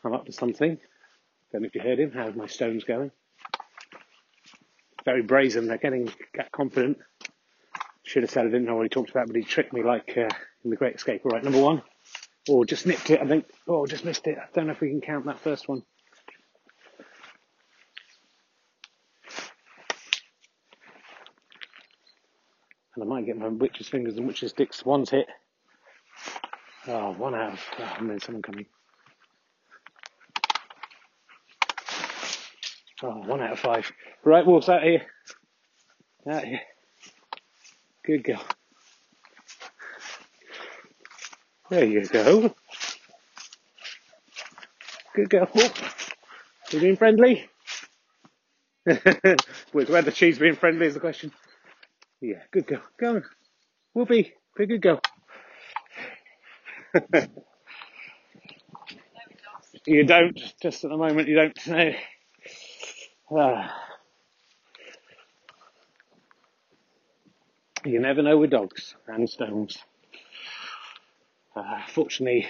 I'm 0.02 0.14
up 0.14 0.24
to 0.26 0.32
something. 0.32 0.78
Don't 1.52 1.62
know 1.62 1.66
if 1.66 1.74
you 1.74 1.82
heard 1.82 2.00
him. 2.00 2.10
How's 2.12 2.34
my 2.34 2.46
stones 2.46 2.84
going? 2.84 3.10
Very 5.04 5.22
brazen. 5.22 5.68
They're 5.68 5.78
getting 5.78 6.10
get 6.34 6.50
confident. 6.52 6.98
Should 8.04 8.22
have 8.22 8.30
said 8.30 8.46
I 8.46 8.48
didn't 8.50 8.64
know 8.64 8.76
what 8.76 8.84
he 8.84 8.88
talked 8.88 9.10
about, 9.10 9.26
but 9.26 9.36
he 9.36 9.42
tricked 9.42 9.72
me 9.72 9.82
like 9.82 10.16
uh, 10.16 10.28
in 10.64 10.70
The 10.70 10.76
Great 10.76 10.96
Escape. 10.96 11.22
All 11.24 11.32
right, 11.32 11.44
number 11.44 11.60
one. 11.60 11.82
Oh, 12.48 12.64
just 12.64 12.86
nipped 12.86 13.10
it. 13.10 13.20
I 13.20 13.26
think. 13.26 13.46
Oh, 13.68 13.86
just 13.86 14.04
missed 14.04 14.26
it. 14.26 14.38
I 14.38 14.46
don't 14.54 14.66
know 14.66 14.72
if 14.72 14.80
we 14.80 14.88
can 14.88 15.00
count 15.00 15.26
that 15.26 15.40
first 15.40 15.68
one. 15.68 15.82
Get 23.26 23.36
my 23.36 23.48
witch's 23.48 23.88
fingers 23.88 24.16
and 24.16 24.24
witch's 24.28 24.52
dicks. 24.52 24.84
One's 24.84 25.10
hit. 25.10 25.26
Oh, 26.86 27.12
one 27.14 27.34
out 27.34 27.54
of. 27.54 27.60
Oh, 27.76 27.94
and 27.98 28.08
then 28.08 28.20
someone 28.20 28.42
coming. 28.42 28.66
Oh, 33.02 33.16
one 33.26 33.40
out 33.40 33.54
of 33.54 33.58
five. 33.58 33.90
Right, 34.24 34.46
Wolves 34.46 34.68
out 34.68 34.84
here. 34.84 35.02
Out 36.30 36.44
here. 36.44 36.60
Good 38.04 38.22
girl. 38.22 38.44
There 41.68 41.84
you 41.84 42.06
go. 42.06 42.54
Good 45.16 45.30
girl. 45.30 45.48
Oh, 45.52 45.72
you 46.70 46.78
being 46.78 46.96
friendly? 46.96 47.50
Whether 49.72 50.12
she's 50.12 50.38
being 50.38 50.54
friendly 50.54 50.86
is 50.86 50.94
the 50.94 51.00
question. 51.00 51.32
Yeah, 52.20 52.42
good 52.50 52.66
girl. 52.66 52.82
Go 52.98 53.16
on. 53.16 53.24
Whoopi, 53.94 54.32
be 54.56 54.64
a 54.64 54.66
good 54.66 54.82
girl. 54.82 55.00
you 59.86 60.04
don't, 60.04 60.40
just 60.60 60.84
at 60.84 60.90
the 60.90 60.96
moment, 60.96 61.28
you 61.28 61.36
don't 61.36 61.66
know. 61.66 61.92
Uh, 63.30 63.68
you 67.84 68.00
never 68.00 68.22
know 68.22 68.38
with 68.38 68.50
dogs 68.50 68.94
and 69.06 69.28
stones. 69.28 69.76
Uh, 71.54 71.80
fortunately, 71.88 72.46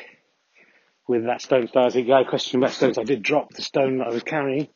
with 1.09 1.25
that 1.25 1.43
stone 1.43 1.69
Stasi 1.69 2.07
guy 2.07 2.25
question 2.25 2.61
about 2.61 2.73
stones, 2.73 2.99
I 2.99 3.05
did 3.05 3.23
drop 3.23 3.53
the 3.53 3.63
stone 3.63 3.99
that 3.99 4.09
I 4.09 4.11
was 4.11 4.23
carrying. 4.23 4.69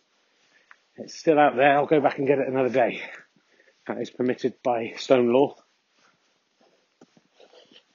It's 0.96 1.18
still 1.18 1.38
out 1.38 1.56
there. 1.56 1.76
I'll 1.78 1.86
go 1.86 2.00
back 2.00 2.18
and 2.18 2.26
get 2.26 2.38
it 2.38 2.48
another 2.48 2.68
day. 2.68 3.00
That 3.86 4.00
is 4.00 4.10
permitted 4.10 4.54
by 4.62 4.94
stone 4.96 5.32
law. 5.32 5.56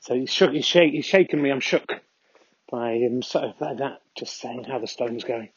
So 0.02 0.16
he's 0.16 0.32
shook, 0.32 0.52
he's, 0.52 0.66
shake, 0.66 0.94
he's 0.94 1.06
shaken 1.06 1.42
me. 1.42 1.52
I'm 1.52 1.60
shook 1.60 1.92
by 2.70 2.94
him. 2.94 3.22
So 3.22 3.54
that 3.60 4.02
just 4.16 4.40
saying 4.40 4.66
how 4.66 4.80
the 4.80 4.88
stone's 4.88 5.24
going. 5.24 5.50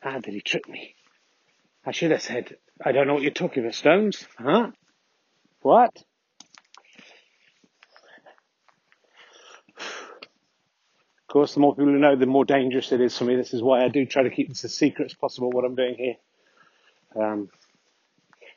How 0.00 0.18
did 0.18 0.34
he 0.34 0.40
trick 0.40 0.68
me? 0.68 0.96
I 1.86 1.92
should 1.92 2.10
have 2.10 2.22
said, 2.22 2.56
I 2.84 2.92
don't 2.92 3.06
know 3.06 3.14
what 3.14 3.22
you're 3.22 3.30
talking 3.30 3.62
about, 3.62 3.74
Stones. 3.74 4.26
Huh? 4.38 4.70
What? 5.60 6.02
Course, 11.32 11.54
the 11.54 11.60
more 11.60 11.74
people 11.74 11.92
who 11.92 11.98
know, 11.98 12.14
the 12.14 12.26
more 12.26 12.44
dangerous 12.44 12.92
it 12.92 13.00
is 13.00 13.16
for 13.16 13.24
me. 13.24 13.36
This 13.36 13.54
is 13.54 13.62
why 13.62 13.84
I 13.84 13.88
do 13.88 14.04
try 14.04 14.22
to 14.22 14.30
keep 14.30 14.48
this 14.48 14.64
as 14.64 14.74
secret 14.74 15.06
as 15.06 15.14
possible, 15.14 15.50
what 15.50 15.64
I'm 15.64 15.74
doing 15.74 15.94
here. 15.96 16.14
Um, 17.16 17.48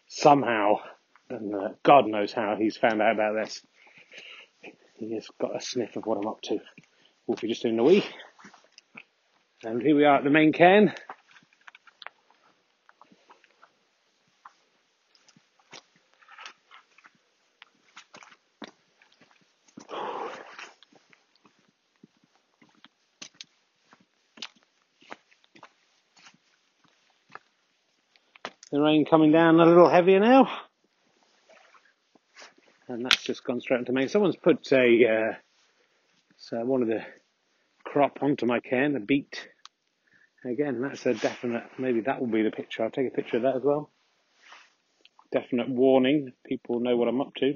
somehow, 0.07 0.79
and 1.29 1.55
uh, 1.55 1.69
God 1.83 2.07
knows 2.07 2.33
how, 2.33 2.55
he's 2.57 2.77
found 2.77 3.01
out 3.01 3.13
about 3.13 3.33
this. 3.33 3.61
He 4.95 5.13
has 5.15 5.27
got 5.39 5.55
a 5.55 5.61
sniff 5.61 5.95
of 5.95 6.05
what 6.05 6.17
I'm 6.17 6.27
up 6.27 6.41
to. 6.43 6.59
Wolfie 7.27 7.47
just 7.47 7.63
doing 7.63 7.77
the 7.77 7.83
wee. 7.83 8.05
And 9.63 9.81
here 9.81 9.95
we 9.95 10.05
are 10.05 10.17
at 10.17 10.23
the 10.23 10.29
main 10.29 10.51
cairn. 10.51 10.93
Rain 28.95 29.05
coming 29.05 29.31
down 29.31 29.59
a 29.59 29.65
little 29.65 29.89
heavier 29.89 30.19
now. 30.19 30.47
And 32.87 33.03
that's 33.03 33.23
just 33.23 33.43
gone 33.43 33.59
straight 33.59 33.79
into 33.79 33.91
me. 33.91 34.07
Someone's 34.07 34.35
put 34.35 34.71
a, 34.71 35.05
uh, 35.05 35.33
so 36.37 36.63
one 36.63 36.81
of 36.81 36.87
the 36.87 37.01
crop 37.83 38.19
onto 38.21 38.45
my 38.45 38.59
cairn, 38.59 38.95
a 38.95 38.99
beet. 38.99 39.49
Again, 40.45 40.81
that's 40.81 41.05
a 41.07 41.13
definite, 41.15 41.63
maybe 41.79 42.01
that 42.01 42.19
will 42.19 42.27
be 42.27 42.43
the 42.43 42.51
picture. 42.51 42.83
I'll 42.83 42.91
take 42.91 43.07
a 43.07 43.15
picture 43.15 43.37
of 43.37 43.43
that 43.43 43.55
as 43.55 43.63
well. 43.63 43.91
Definite 45.31 45.69
warning. 45.69 46.31
People 46.45 46.79
know 46.79 46.95
what 46.95 47.07
I'm 47.07 47.21
up 47.21 47.33
to. 47.39 47.55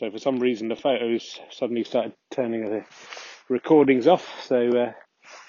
So 0.00 0.10
for 0.10 0.18
some 0.18 0.40
reason 0.40 0.68
the 0.68 0.76
photos 0.76 1.38
suddenly 1.50 1.84
started 1.84 2.14
turning 2.30 2.64
the 2.64 2.84
recordings 3.48 4.06
off. 4.06 4.26
So 4.44 4.68
uh, 4.68 4.92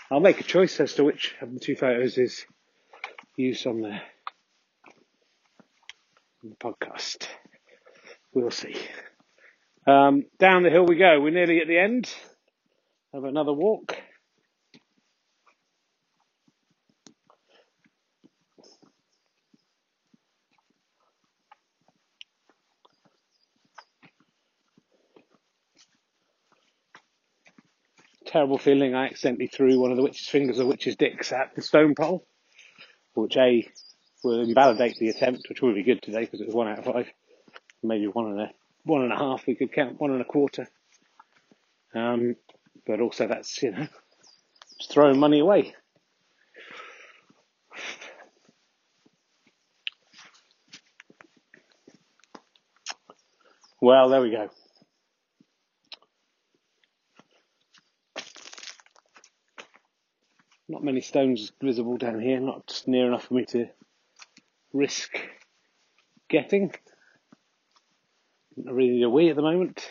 I'll 0.09 0.21
make 0.21 0.39
a 0.39 0.43
choice 0.43 0.79
as 0.79 0.93
to 0.93 1.03
which 1.03 1.35
of 1.41 1.53
the 1.53 1.59
two 1.59 1.75
photos 1.75 2.17
is 2.17 2.45
used 3.35 3.67
on 3.67 3.81
the, 3.81 3.89
on 3.89 3.99
the 6.43 6.55
podcast. 6.55 7.27
We'll 8.33 8.51
see. 8.51 8.75
Um, 9.85 10.23
down 10.39 10.63
the 10.63 10.69
hill 10.69 10.85
we 10.85 10.95
go. 10.95 11.19
We're 11.19 11.31
nearly 11.31 11.59
at 11.59 11.67
the 11.67 11.77
end 11.77 12.09
of 13.13 13.25
another 13.25 13.51
walk. 13.51 13.97
Terrible 28.37 28.59
feeling 28.59 28.93
I 28.93 29.07
accidentally 29.07 29.47
threw 29.47 29.79
one 29.79 29.89
of 29.89 29.97
the 29.97 30.03
witch's 30.03 30.27
fingers 30.27 30.59
or 30.59 30.67
witch's 30.67 30.95
dicks 30.95 31.31
at 31.31 31.55
the 31.55 31.61
stone 31.63 31.95
pole, 31.95 32.23
which 33.15 33.35
A, 33.35 33.67
will 34.23 34.41
invalidate 34.41 34.95
the 34.99 35.09
attempt, 35.09 35.49
which 35.49 35.59
will 35.59 35.73
be 35.73 35.81
good 35.81 36.03
today 36.03 36.19
because 36.19 36.41
it 36.41 36.45
was 36.45 36.53
one 36.53 36.67
out 36.67 36.77
of 36.77 36.85
five. 36.85 37.07
Maybe 37.81 38.05
one 38.05 38.27
and 38.27 38.41
a, 38.41 38.51
one 38.83 39.01
and 39.01 39.11
a 39.11 39.17
half, 39.17 39.47
we 39.47 39.55
could 39.55 39.73
count 39.73 39.99
one 39.99 40.11
and 40.11 40.21
a 40.21 40.23
quarter. 40.23 40.67
Um, 41.95 42.35
but 42.85 43.01
also 43.01 43.27
that's, 43.27 43.59
you 43.63 43.71
know, 43.71 43.87
just 44.79 44.91
throwing 44.91 45.19
money 45.19 45.39
away. 45.39 45.73
Well, 53.81 54.09
there 54.09 54.21
we 54.21 54.29
go. 54.29 54.49
Not 60.69 60.83
many 60.83 61.01
stones 61.01 61.51
visible 61.61 61.97
down 61.97 62.19
here, 62.19 62.39
not 62.39 62.83
near 62.87 63.07
enough 63.07 63.25
for 63.25 63.35
me 63.35 63.45
to 63.45 63.67
risk 64.73 65.17
getting. 66.29 66.73
I 68.67 68.71
really 68.71 68.91
need 68.91 69.03
a 69.03 69.09
wee 69.09 69.29
at 69.29 69.35
the 69.35 69.41
moment. 69.41 69.87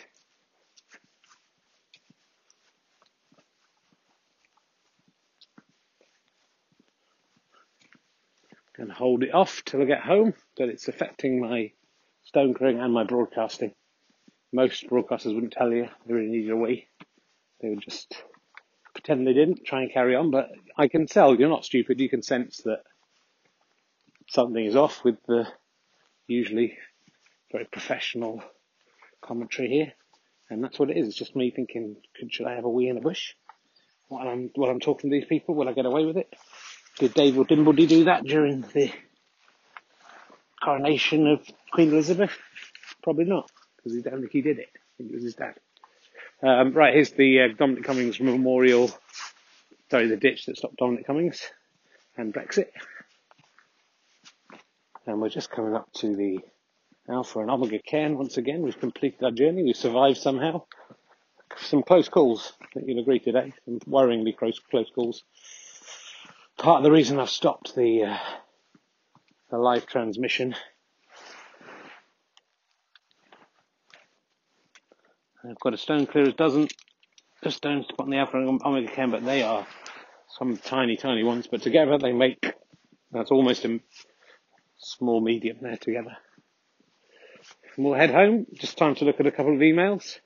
and 8.77 8.91
hold 8.91 9.23
it 9.23 9.33
off 9.33 9.63
till 9.65 9.81
I 9.81 9.85
get 9.85 10.01
home, 10.01 10.33
that 10.57 10.69
it's 10.69 10.87
affecting 10.87 11.41
my 11.41 11.71
stone 12.23 12.53
clearing 12.53 12.79
and 12.79 12.93
my 12.93 13.03
broadcasting. 13.03 13.73
Most 14.53 14.87
broadcasters 14.87 15.33
wouldn't 15.33 15.53
tell 15.53 15.71
you 15.73 15.87
they 16.05 16.13
really 16.13 16.29
needed 16.29 16.51
a 16.51 16.55
wee. 16.55 16.87
They 17.61 17.69
would 17.69 17.81
just 17.81 18.21
pretend 19.07 19.25
they 19.25 19.33
didn't, 19.33 19.65
try 19.65 19.81
and 19.81 19.91
carry 19.91 20.15
on, 20.15 20.31
but 20.31 20.51
I 20.77 20.89
can 20.89 21.07
tell 21.07 21.35
you're 21.35 21.49
not 21.49 21.63
stupid, 21.63 21.99
you 21.99 22.09
can 22.09 22.21
sense 22.21 22.57
that 22.65 22.83
something 24.29 24.63
is 24.63 24.75
off 24.75 25.03
with 25.05 25.15
the 25.27 25.47
usually 26.27 26.77
very 27.51 27.65
professional 27.65 28.43
commentary 29.21 29.69
here. 29.69 29.93
And 30.49 30.61
that's 30.63 30.77
what 30.77 30.89
it 30.89 30.97
is. 30.97 31.07
It's 31.07 31.17
just 31.17 31.35
me 31.35 31.51
thinking, 31.51 31.95
could, 32.19 32.33
should 32.33 32.47
I 32.47 32.55
have 32.55 32.65
a 32.65 32.69
wee 32.69 32.89
in 32.89 32.97
a 32.97 33.01
bush? 33.01 33.33
While 34.09 34.27
I'm, 34.27 34.51
while 34.55 34.69
I'm 34.69 34.79
talking 34.79 35.09
to 35.09 35.15
these 35.15 35.27
people, 35.27 35.55
will 35.55 35.69
I 35.69 35.73
get 35.73 35.85
away 35.85 36.05
with 36.05 36.17
it? 36.17 36.33
Did 36.99 37.13
David 37.13 37.47
Dimbleby 37.47 37.87
do 37.87 38.03
that 38.05 38.25
during 38.25 38.61
the 38.61 38.91
coronation 40.61 41.27
of 41.27 41.45
Queen 41.71 41.93
Elizabeth? 41.93 42.31
Probably 43.03 43.25
not, 43.25 43.49
because 43.77 43.97
I 44.05 44.09
don't 44.09 44.19
think 44.21 44.31
he 44.33 44.41
did 44.41 44.59
it. 44.59 44.69
I 44.73 44.79
think 44.97 45.11
it 45.11 45.15
was 45.15 45.23
his 45.23 45.35
dad. 45.35 45.55
Um, 46.41 46.73
right, 46.73 46.93
here's 46.93 47.11
the 47.11 47.41
uh, 47.41 47.47
Dominic 47.57 47.83
Cummings 47.83 48.19
memorial. 48.19 48.91
Sorry, 49.89 50.07
the 50.07 50.17
ditch 50.17 50.45
that 50.45 50.57
stopped 50.57 50.77
Dominic 50.77 51.07
Cummings 51.07 51.41
and 52.15 52.33
Brexit. 52.33 52.67
And 55.05 55.21
we're 55.21 55.29
just 55.29 55.49
coming 55.49 55.73
up 55.73 55.91
to 55.93 56.15
the 56.15 56.39
Alpha 57.09 57.39
and 57.39 57.49
Omega 57.49 57.79
Cairn 57.79 58.17
once 58.17 58.37
again. 58.37 58.61
We've 58.61 58.79
completed 58.79 59.23
our 59.23 59.31
journey. 59.31 59.63
We've 59.63 59.75
survived 59.75 60.17
somehow. 60.17 60.63
Some 61.57 61.81
close 61.81 62.09
calls, 62.09 62.53
think 62.73 62.87
you'll 62.87 62.99
agree 62.99 63.19
today. 63.19 63.53
Some 63.65 63.79
worryingly 63.79 64.35
close, 64.35 64.59
close 64.59 64.91
calls 64.93 65.23
part 66.57 66.79
of 66.79 66.83
the 66.83 66.91
reason 66.91 67.19
I've 67.19 67.29
stopped 67.29 67.75
the 67.75 68.03
uh, 68.03 68.17
the 69.49 69.57
live 69.57 69.85
transmission. 69.85 70.55
I've 75.43 75.59
got 75.59 75.73
a 75.73 75.77
stone 75.77 76.05
clear 76.05 76.31
clearer's 76.31 76.33
dozen 76.33 76.67
stones 77.49 77.87
to 77.87 77.93
put 77.93 78.03
on 78.03 78.09
the 78.09 78.17
Alpha 78.17 78.37
and 78.37 78.61
Omega 78.63 78.91
Cairn, 78.91 79.11
but 79.11 79.23
they 79.23 79.43
are 79.43 79.65
some 80.37 80.57
tiny, 80.57 80.97
tiny 80.97 81.23
ones. 81.23 81.47
But 81.47 81.61
together 81.61 81.97
they 81.97 82.11
make 82.11 82.53
that's 83.11 83.31
almost 83.31 83.63
a 83.65 83.79
small 84.77 85.21
medium 85.21 85.57
there 85.61 85.77
together. 85.77 86.17
And 87.75 87.85
we'll 87.85 87.93
head 87.93 88.11
home. 88.11 88.47
Just 88.53 88.77
time 88.77 88.95
to 88.95 89.05
look 89.05 89.19
at 89.19 89.27
a 89.27 89.31
couple 89.31 89.53
of 89.53 89.59
emails. 89.59 90.19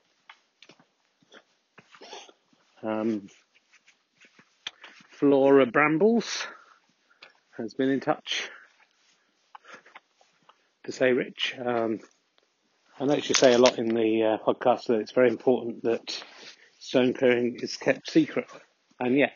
Um, 2.82 3.28
Flora 5.12 5.66
Brambles 5.66 6.46
has 7.56 7.74
been 7.74 7.90
in 7.90 8.00
touch 8.00 8.50
to 10.84 10.92
say, 10.92 11.12
Rich, 11.12 11.54
um, 11.64 12.00
I 13.02 13.04
know 13.04 13.14
you 13.14 13.34
say 13.34 13.52
a 13.52 13.58
lot 13.58 13.78
in 13.78 13.88
the 13.88 14.22
uh, 14.22 14.38
podcast 14.46 14.86
that 14.86 15.00
it's 15.00 15.10
very 15.10 15.28
important 15.28 15.82
that 15.82 16.22
stone 16.78 17.14
clearing 17.14 17.58
is 17.60 17.76
kept 17.76 18.08
secret, 18.08 18.46
and 19.00 19.18
yet, 19.18 19.32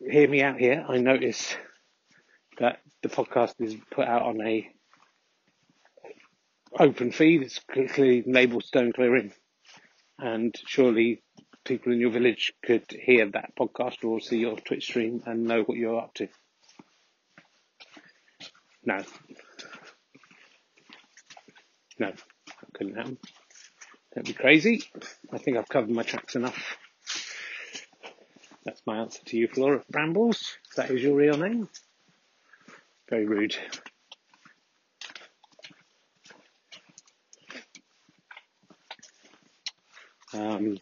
hear 0.00 0.28
me 0.28 0.42
out 0.42 0.58
here. 0.58 0.84
I 0.88 0.96
notice 0.96 1.54
that 2.58 2.80
the 3.04 3.08
podcast 3.10 3.54
is 3.60 3.76
put 3.92 4.08
out 4.08 4.22
on 4.22 4.44
a 4.44 4.68
open 6.80 7.12
feed. 7.12 7.42
It's 7.42 7.60
clearly 7.60 8.24
labelled 8.26 8.64
stone 8.64 8.92
clearing, 8.92 9.32
and 10.18 10.52
surely 10.66 11.22
people 11.64 11.92
in 11.92 12.00
your 12.00 12.10
village 12.10 12.54
could 12.64 12.90
hear 12.90 13.30
that 13.30 13.54
podcast 13.56 14.02
or 14.02 14.18
see 14.18 14.38
your 14.38 14.56
Twitch 14.56 14.86
stream 14.86 15.22
and 15.26 15.44
know 15.44 15.62
what 15.62 15.78
you're 15.78 16.00
up 16.00 16.14
to. 16.14 16.26
No. 18.84 18.98
No, 22.02 22.08
that 22.10 22.72
couldn't 22.74 22.96
happen. 22.96 23.16
Don't 24.12 24.26
be 24.26 24.32
crazy. 24.32 24.82
I 25.32 25.38
think 25.38 25.56
I've 25.56 25.68
covered 25.68 25.88
my 25.88 26.02
tracks 26.02 26.34
enough. 26.34 26.76
That's 28.64 28.82
my 28.84 28.98
answer 28.98 29.20
to 29.26 29.36
you, 29.36 29.46
Flora 29.46 29.84
Brambles. 29.88 30.56
That 30.74 30.90
is 30.90 31.00
your 31.00 31.14
real 31.14 31.36
name. 31.36 31.68
Very 33.08 33.24
rude. 33.26 33.56
Um, 40.34 40.78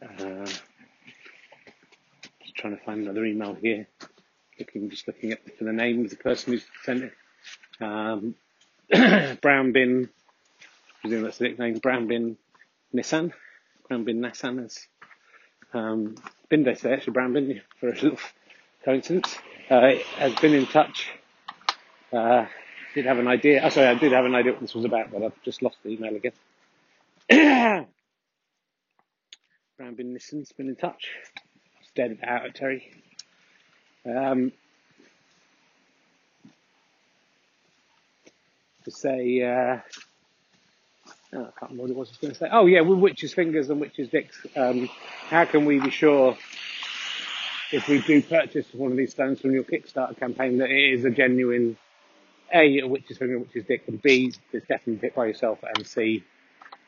Uh, 0.00 0.44
just 2.42 2.54
trying 2.56 2.76
to 2.76 2.84
find 2.84 3.02
another 3.02 3.24
email 3.24 3.54
here. 3.54 3.88
Looking, 4.58 4.90
just 4.90 5.06
looking 5.06 5.32
at 5.32 5.40
for 5.56 5.64
the 5.64 5.72
name 5.72 6.04
of 6.04 6.10
the 6.10 6.16
person 6.16 6.52
who 6.52 6.60
sent 6.84 7.04
it. 7.04 7.12
Um, 7.82 8.34
Brown 9.40 9.72
Bin, 9.72 10.08
I 10.60 11.00
presume 11.02 11.22
that's 11.22 11.38
the 11.38 11.48
nickname. 11.48 11.78
Brown 11.78 12.06
Bin 12.06 12.36
Nissan. 12.94 13.32
Brown 13.88 14.04
Bin 14.04 14.20
Nissan 14.20 14.64
is 14.64 14.86
um, 15.74 16.14
Bin 16.48 16.62
Day 16.64 16.74
today, 16.74 16.94
actually. 16.94 17.14
Brown 17.14 17.32
Bin 17.32 17.60
for 17.80 17.88
a 17.88 17.92
little 17.92 18.18
coincidence. 18.84 19.36
Uh, 19.68 19.92
has 20.16 20.34
been 20.36 20.54
in 20.54 20.66
touch. 20.66 21.08
Uh, 22.12 22.46
did 22.94 23.06
have 23.06 23.18
an 23.18 23.26
idea. 23.26 23.62
Oh, 23.64 23.68
sorry, 23.70 23.88
I 23.88 23.94
did 23.94 24.12
have 24.12 24.26
an 24.26 24.34
idea 24.34 24.52
what 24.52 24.60
this 24.60 24.74
was 24.74 24.84
about, 24.84 25.10
but 25.10 25.22
I've 25.22 25.42
just 25.42 25.62
lost 25.62 25.78
the 25.82 25.90
email 25.90 26.14
again. 26.14 26.32
Brown 29.78 29.94
Bin 29.94 30.14
Nissan's 30.14 30.52
been 30.52 30.68
in 30.68 30.76
touch. 30.76 31.08
Dead 31.94 32.18
out 32.22 32.46
at 32.46 32.54
Terry. 32.54 32.90
Um, 34.06 34.52
to 38.84 38.90
say, 38.90 39.42
uh, 39.42 39.78
oh, 41.34 41.40
I 41.40 41.58
can't 41.58 41.72
remember 41.72 41.82
what 41.82 41.90
it 41.90 41.96
was 41.96 42.08
I 42.08 42.12
was 42.12 42.18
going 42.18 42.32
to 42.32 42.38
say. 42.38 42.48
Oh 42.50 42.66
yeah, 42.66 42.80
with 42.80 42.98
witches' 42.98 43.34
fingers 43.34 43.70
and 43.70 43.80
witches' 43.80 44.08
dicks. 44.08 44.46
Um, 44.56 44.88
how 45.28 45.44
can 45.44 45.64
we 45.64 45.78
be 45.80 45.90
sure 45.90 46.36
if 47.72 47.88
we 47.88 48.00
do 48.00 48.22
purchase 48.22 48.66
one 48.72 48.90
of 48.90 48.96
these 48.96 49.12
stones 49.12 49.40
from 49.40 49.52
your 49.52 49.64
Kickstarter 49.64 50.18
campaign 50.18 50.58
that 50.58 50.70
it 50.70 50.94
is 50.94 51.04
a 51.04 51.10
genuine 51.10 51.76
A, 52.52 52.80
a 52.80 52.86
witch's 52.86 53.18
finger, 53.18 53.38
witch's 53.38 53.64
dick, 53.64 53.84
and 53.88 54.00
B, 54.00 54.32
it's 54.52 54.66
definitely 54.66 54.96
picked 54.96 55.16
by 55.16 55.26
yourself, 55.26 55.58
and 55.62 55.86
C, 55.86 56.22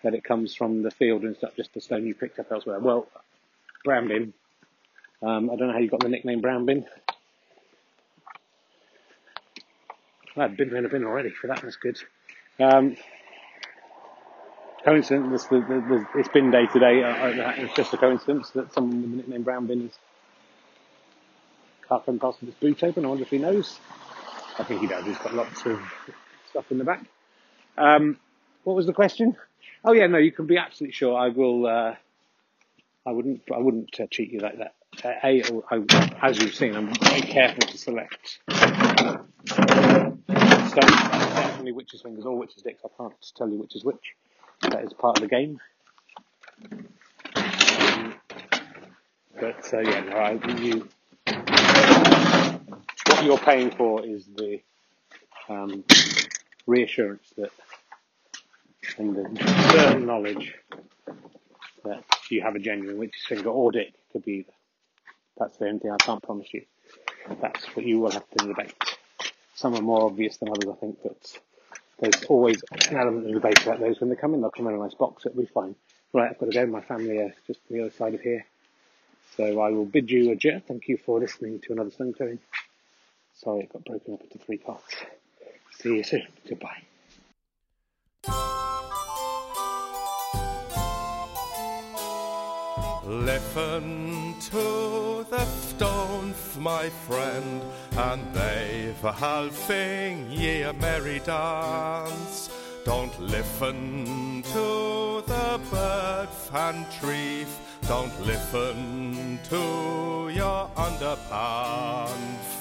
that 0.03 0.15
it 0.15 0.25
comes 0.25 0.55
from 0.55 0.83
the 0.83 0.91
field 0.91 1.23
and 1.23 1.37
not 1.43 1.57
just 1.57 1.75
a 1.77 1.81
stone 1.81 2.07
you 2.07 2.15
picked 2.15 2.39
up 2.39 2.53
elsewhere. 2.53 2.79
Well, 2.81 3.07
brown. 3.85 4.33
Um, 5.23 5.51
I 5.51 5.57
don't 5.57 5.69
know 5.69 5.73
how 5.73 5.79
you 5.79 5.89
got 5.89 6.01
the 6.01 6.09
nickname 6.11 6.43
brown. 6.43 6.67
I 10.37 10.43
had 10.43 10.57
bin 10.57 10.75
in 10.75 10.85
a 10.85 10.89
bin 10.89 11.05
already 11.05 11.31
for 11.31 11.47
that. 11.47 11.63
That's 11.63 11.77
good. 11.77 11.99
Um, 12.59 12.97
coincidence. 14.85 15.45
The, 15.45 15.61
the, 15.61 16.07
the, 16.15 16.21
it's 16.21 16.29
bin 16.29 16.51
day 16.51 16.67
today. 16.67 17.03
Uh, 17.03 17.53
it's 17.57 17.75
just 17.75 17.95
a 17.95 17.97
coincidence 17.97 18.51
that 18.51 18.73
someone 18.73 19.03
with 19.03 19.11
the 19.11 19.17
nickname 19.19 19.43
brown 19.43 19.67
bin 19.67 19.89
is 19.89 19.99
come 21.89 22.19
past 22.19 22.41
with 22.41 22.51
his 22.51 22.55
boot 22.55 22.83
open. 22.83 23.05
I 23.05 23.09
wonder 23.09 23.23
if 23.23 23.31
he 23.31 23.39
knows. 23.39 23.79
I 24.59 24.65
think 24.65 24.81
he 24.81 24.87
does. 24.87 25.05
He's 25.05 25.19
got 25.19 25.35
lots 25.35 25.65
of 25.67 25.81
stuff 26.51 26.71
in 26.71 26.79
the 26.79 26.85
back. 26.85 27.05
Um, 27.77 28.19
what 28.65 28.75
was 28.75 28.87
the 28.87 28.93
question? 28.93 29.37
Oh 29.85 29.93
yeah, 29.93 30.07
no, 30.07 30.19
you 30.19 30.33
can 30.33 30.47
be 30.47 30.57
absolutely 30.57 30.95
sure. 30.95 31.17
I 31.17 31.29
will. 31.29 31.67
Uh, 31.67 31.95
I 33.07 33.13
wouldn't. 33.13 33.43
I 33.55 33.59
wouldn't 33.59 34.01
uh, 34.01 34.07
cheat 34.11 34.33
you 34.33 34.41
like 34.41 34.59
that. 34.59 34.75
Uh, 35.05 35.13
a, 35.23 35.43
I, 35.71 36.29
as 36.29 36.39
you've 36.39 36.55
seen, 36.55 36.75
I'm 36.75 36.95
very 36.95 37.23
careful 37.23 37.67
to 37.67 37.79
select 37.79 38.41
stones. 40.75 41.35
Definitely 41.35 41.73
witches' 41.73 42.03
fingers 42.03 42.25
or 42.25 42.37
witches' 42.37 42.63
dicks. 42.63 42.83
I 42.85 42.89
can't 42.97 43.15
tell 43.37 43.49
you 43.49 43.59
which 43.59 43.77
is 43.77 43.85
which. 43.85 44.15
That 44.63 44.85
is 44.85 44.93
part 44.93 45.19
of 45.19 45.23
the 45.23 45.29
game. 45.29 45.61
Um, 47.37 48.15
but 49.39 49.73
uh, 49.73 49.81
yeah, 49.81 50.15
I, 50.15 50.53
you. 50.59 50.89
What 53.07 53.25
you're 53.25 53.39
paying 53.39 53.71
for 53.71 54.05
is 54.05 54.27
the 54.27 54.61
um, 55.49 55.85
reassurance 56.67 57.33
that 57.37 57.51
and 58.99 59.17
the 59.17 59.71
certain 59.73 60.07
knowledge 60.07 60.55
that 61.85 62.05
you 62.31 62.43
have 62.43 62.55
a 62.55 62.59
genuine 62.59 62.99
witch's 62.99 63.25
finger 63.27 63.51
or 63.51 63.73
dick 63.73 63.93
could 64.13 64.25
be. 64.25 64.47
That's 65.39 65.57
the 65.57 65.67
only 65.67 65.81
thing 65.81 65.91
I 65.91 65.97
can't 65.97 66.23
promise 66.23 66.49
you. 66.53 66.65
That's 67.41 67.65
what 67.75 67.85
you 67.85 68.01
will 68.01 68.11
have 68.11 68.29
to 68.39 68.47
debate. 68.47 68.94
Some 69.55 69.75
are 69.75 69.83
more 69.83 70.05
obvious 70.05 70.37
than 70.39 70.49
others, 70.49 70.69
I 70.71 70.77
think, 70.81 70.99
but 71.03 71.39
there's 72.01 72.25
always 72.25 72.63
an 72.73 72.97
element 72.97 73.27
of 73.27 73.35
debate 73.35 73.63
about 73.63 73.81
those 73.81 74.01
when 74.01 74.11
they 74.11 74.17
come 74.17 74.35
in. 74.35 74.41
They'll 74.41 74.51
come 74.51 74.67
in 74.67 74.75
a 74.75 74.79
nice 74.79 74.95
box, 74.95 75.25
it'll 75.27 75.41
be 75.41 75.47
fine. 75.47 75.77
Right, 76.13 76.31
I've 76.31 76.39
got 76.39 76.47
to 76.47 76.53
go. 76.53 76.67
My 76.67 76.81
family 76.81 77.19
are 77.19 77.35
just 77.47 77.61
on 77.71 77.77
the 77.77 77.83
other 77.83 77.93
side 77.93 78.15
of 78.15 78.21
here. 78.21 78.45
So 79.37 79.61
I 79.61 79.71
will 79.71 79.85
bid 79.85 80.11
you 80.11 80.31
adieu. 80.31 80.61
Thank 80.67 80.89
you 80.89 80.97
for 80.97 81.19
listening 81.19 81.61
to 81.61 81.73
another 81.73 81.91
stone 81.91 82.13
clearing. 82.13 82.39
Sorry, 83.35 83.63
it 83.65 83.73
got 83.73 83.85
broken 83.85 84.15
up 84.15 84.23
into 84.23 84.39
three 84.39 84.59
parts. 84.59 84.95
See 85.81 85.97
you 85.97 86.05
soon. 86.05 86.27
Goodbye. 86.49 86.83
Listen 93.07 94.35
to 94.41 95.27
the 95.29 95.45
stones, 95.45 96.57
my 96.59 96.89
friend, 96.89 97.63
and 97.99 98.23
they've 98.33 99.05
a 99.05 99.13
halfing 99.13 100.31
ye 100.35 100.63
a 100.63 100.73
merry 100.73 101.19
dance. 101.21 102.49
Don't 102.87 103.19
listen 103.21 104.43
to 104.55 105.23
the 105.27 105.61
bird 105.71 106.29
and 106.55 106.91
tree, 106.93 107.45
don't 107.87 108.19
listen 108.27 109.39
to 109.51 110.31
your 110.35 110.71
underpants. 110.75 112.55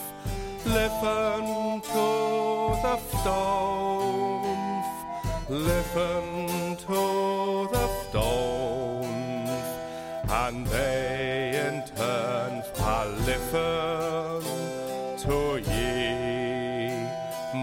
Listen 0.66 1.82
to 1.82 2.76
the 2.84 2.98
stones, 3.22 4.88
listen 5.50 6.76
to 6.86 7.23
and 10.54 11.86
turn 11.96 12.62
to 15.18 15.58
ye, 15.58 16.90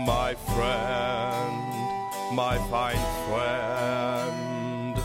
my 0.06 0.34
friend, 0.34 2.34
my 2.34 2.58
fine 2.70 2.96
friend. 3.28 4.98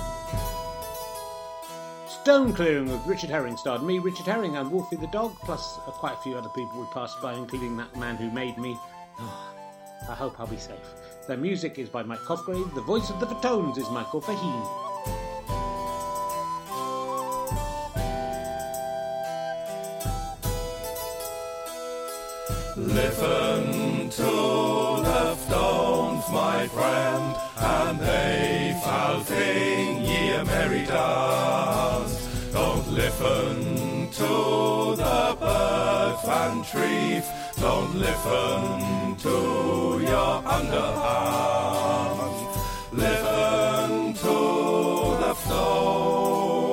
Stone 2.07 2.53
Clearing 2.53 2.89
with 2.89 3.05
Richard 3.05 3.29
Herring 3.29 3.57
starred 3.57 3.83
me, 3.83 3.99
Richard 3.99 4.25
Herring, 4.25 4.57
and 4.57 4.71
Wolfie 4.71 4.95
the 4.95 5.07
dog, 5.07 5.35
plus 5.43 5.77
uh, 5.85 5.91
quite 5.91 6.13
a 6.13 6.21
few 6.21 6.35
other 6.35 6.49
people 6.49 6.79
we 6.79 6.87
passed 6.93 7.21
by, 7.21 7.33
including 7.33 7.77
that 7.77 7.95
man 7.97 8.15
who 8.15 8.31
made 8.31 8.57
me. 8.57 8.75
Oh, 9.19 9.53
I 10.09 10.15
hope 10.15 10.39
I'll 10.39 10.47
be 10.47 10.57
safe. 10.57 10.77
The 11.27 11.37
music 11.37 11.77
is 11.77 11.89
by 11.89 12.03
Mike 12.03 12.23
Cosgrave. 12.25 12.73
The 12.73 12.81
voice 12.81 13.09
of 13.09 13.19
the 13.19 13.27
Fatones 13.27 13.77
is 13.77 13.89
Michael 13.91 14.21
Faheen. 14.21 14.84
Listen 22.95 24.09
to 24.09 24.23
the 25.03 25.35
stones, 25.35 26.23
my 26.31 26.65
friend, 26.69 27.35
and 27.57 27.99
they 27.99 28.79
shall 28.81 29.21
sing 29.25 30.01
ye 30.01 30.29
a 30.31 30.45
merry 30.45 30.85
dance. 30.85 32.25
Don't 32.53 32.87
listen 32.93 34.09
to 34.11 34.95
the 34.95 35.35
birds 35.41 36.23
and 36.25 36.63
trees, 36.63 37.25
don't 37.59 37.93
listen 37.95 39.17
to 39.17 39.99
your 39.99 40.41
underhands. 40.57 42.39
Listen 42.93 44.13
to 44.23 44.37
the 45.21 45.33
stones, 45.43 46.69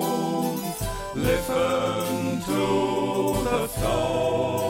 listen 1.17 2.41
to 2.43 2.63
the 3.51 3.67
stones 3.67 4.62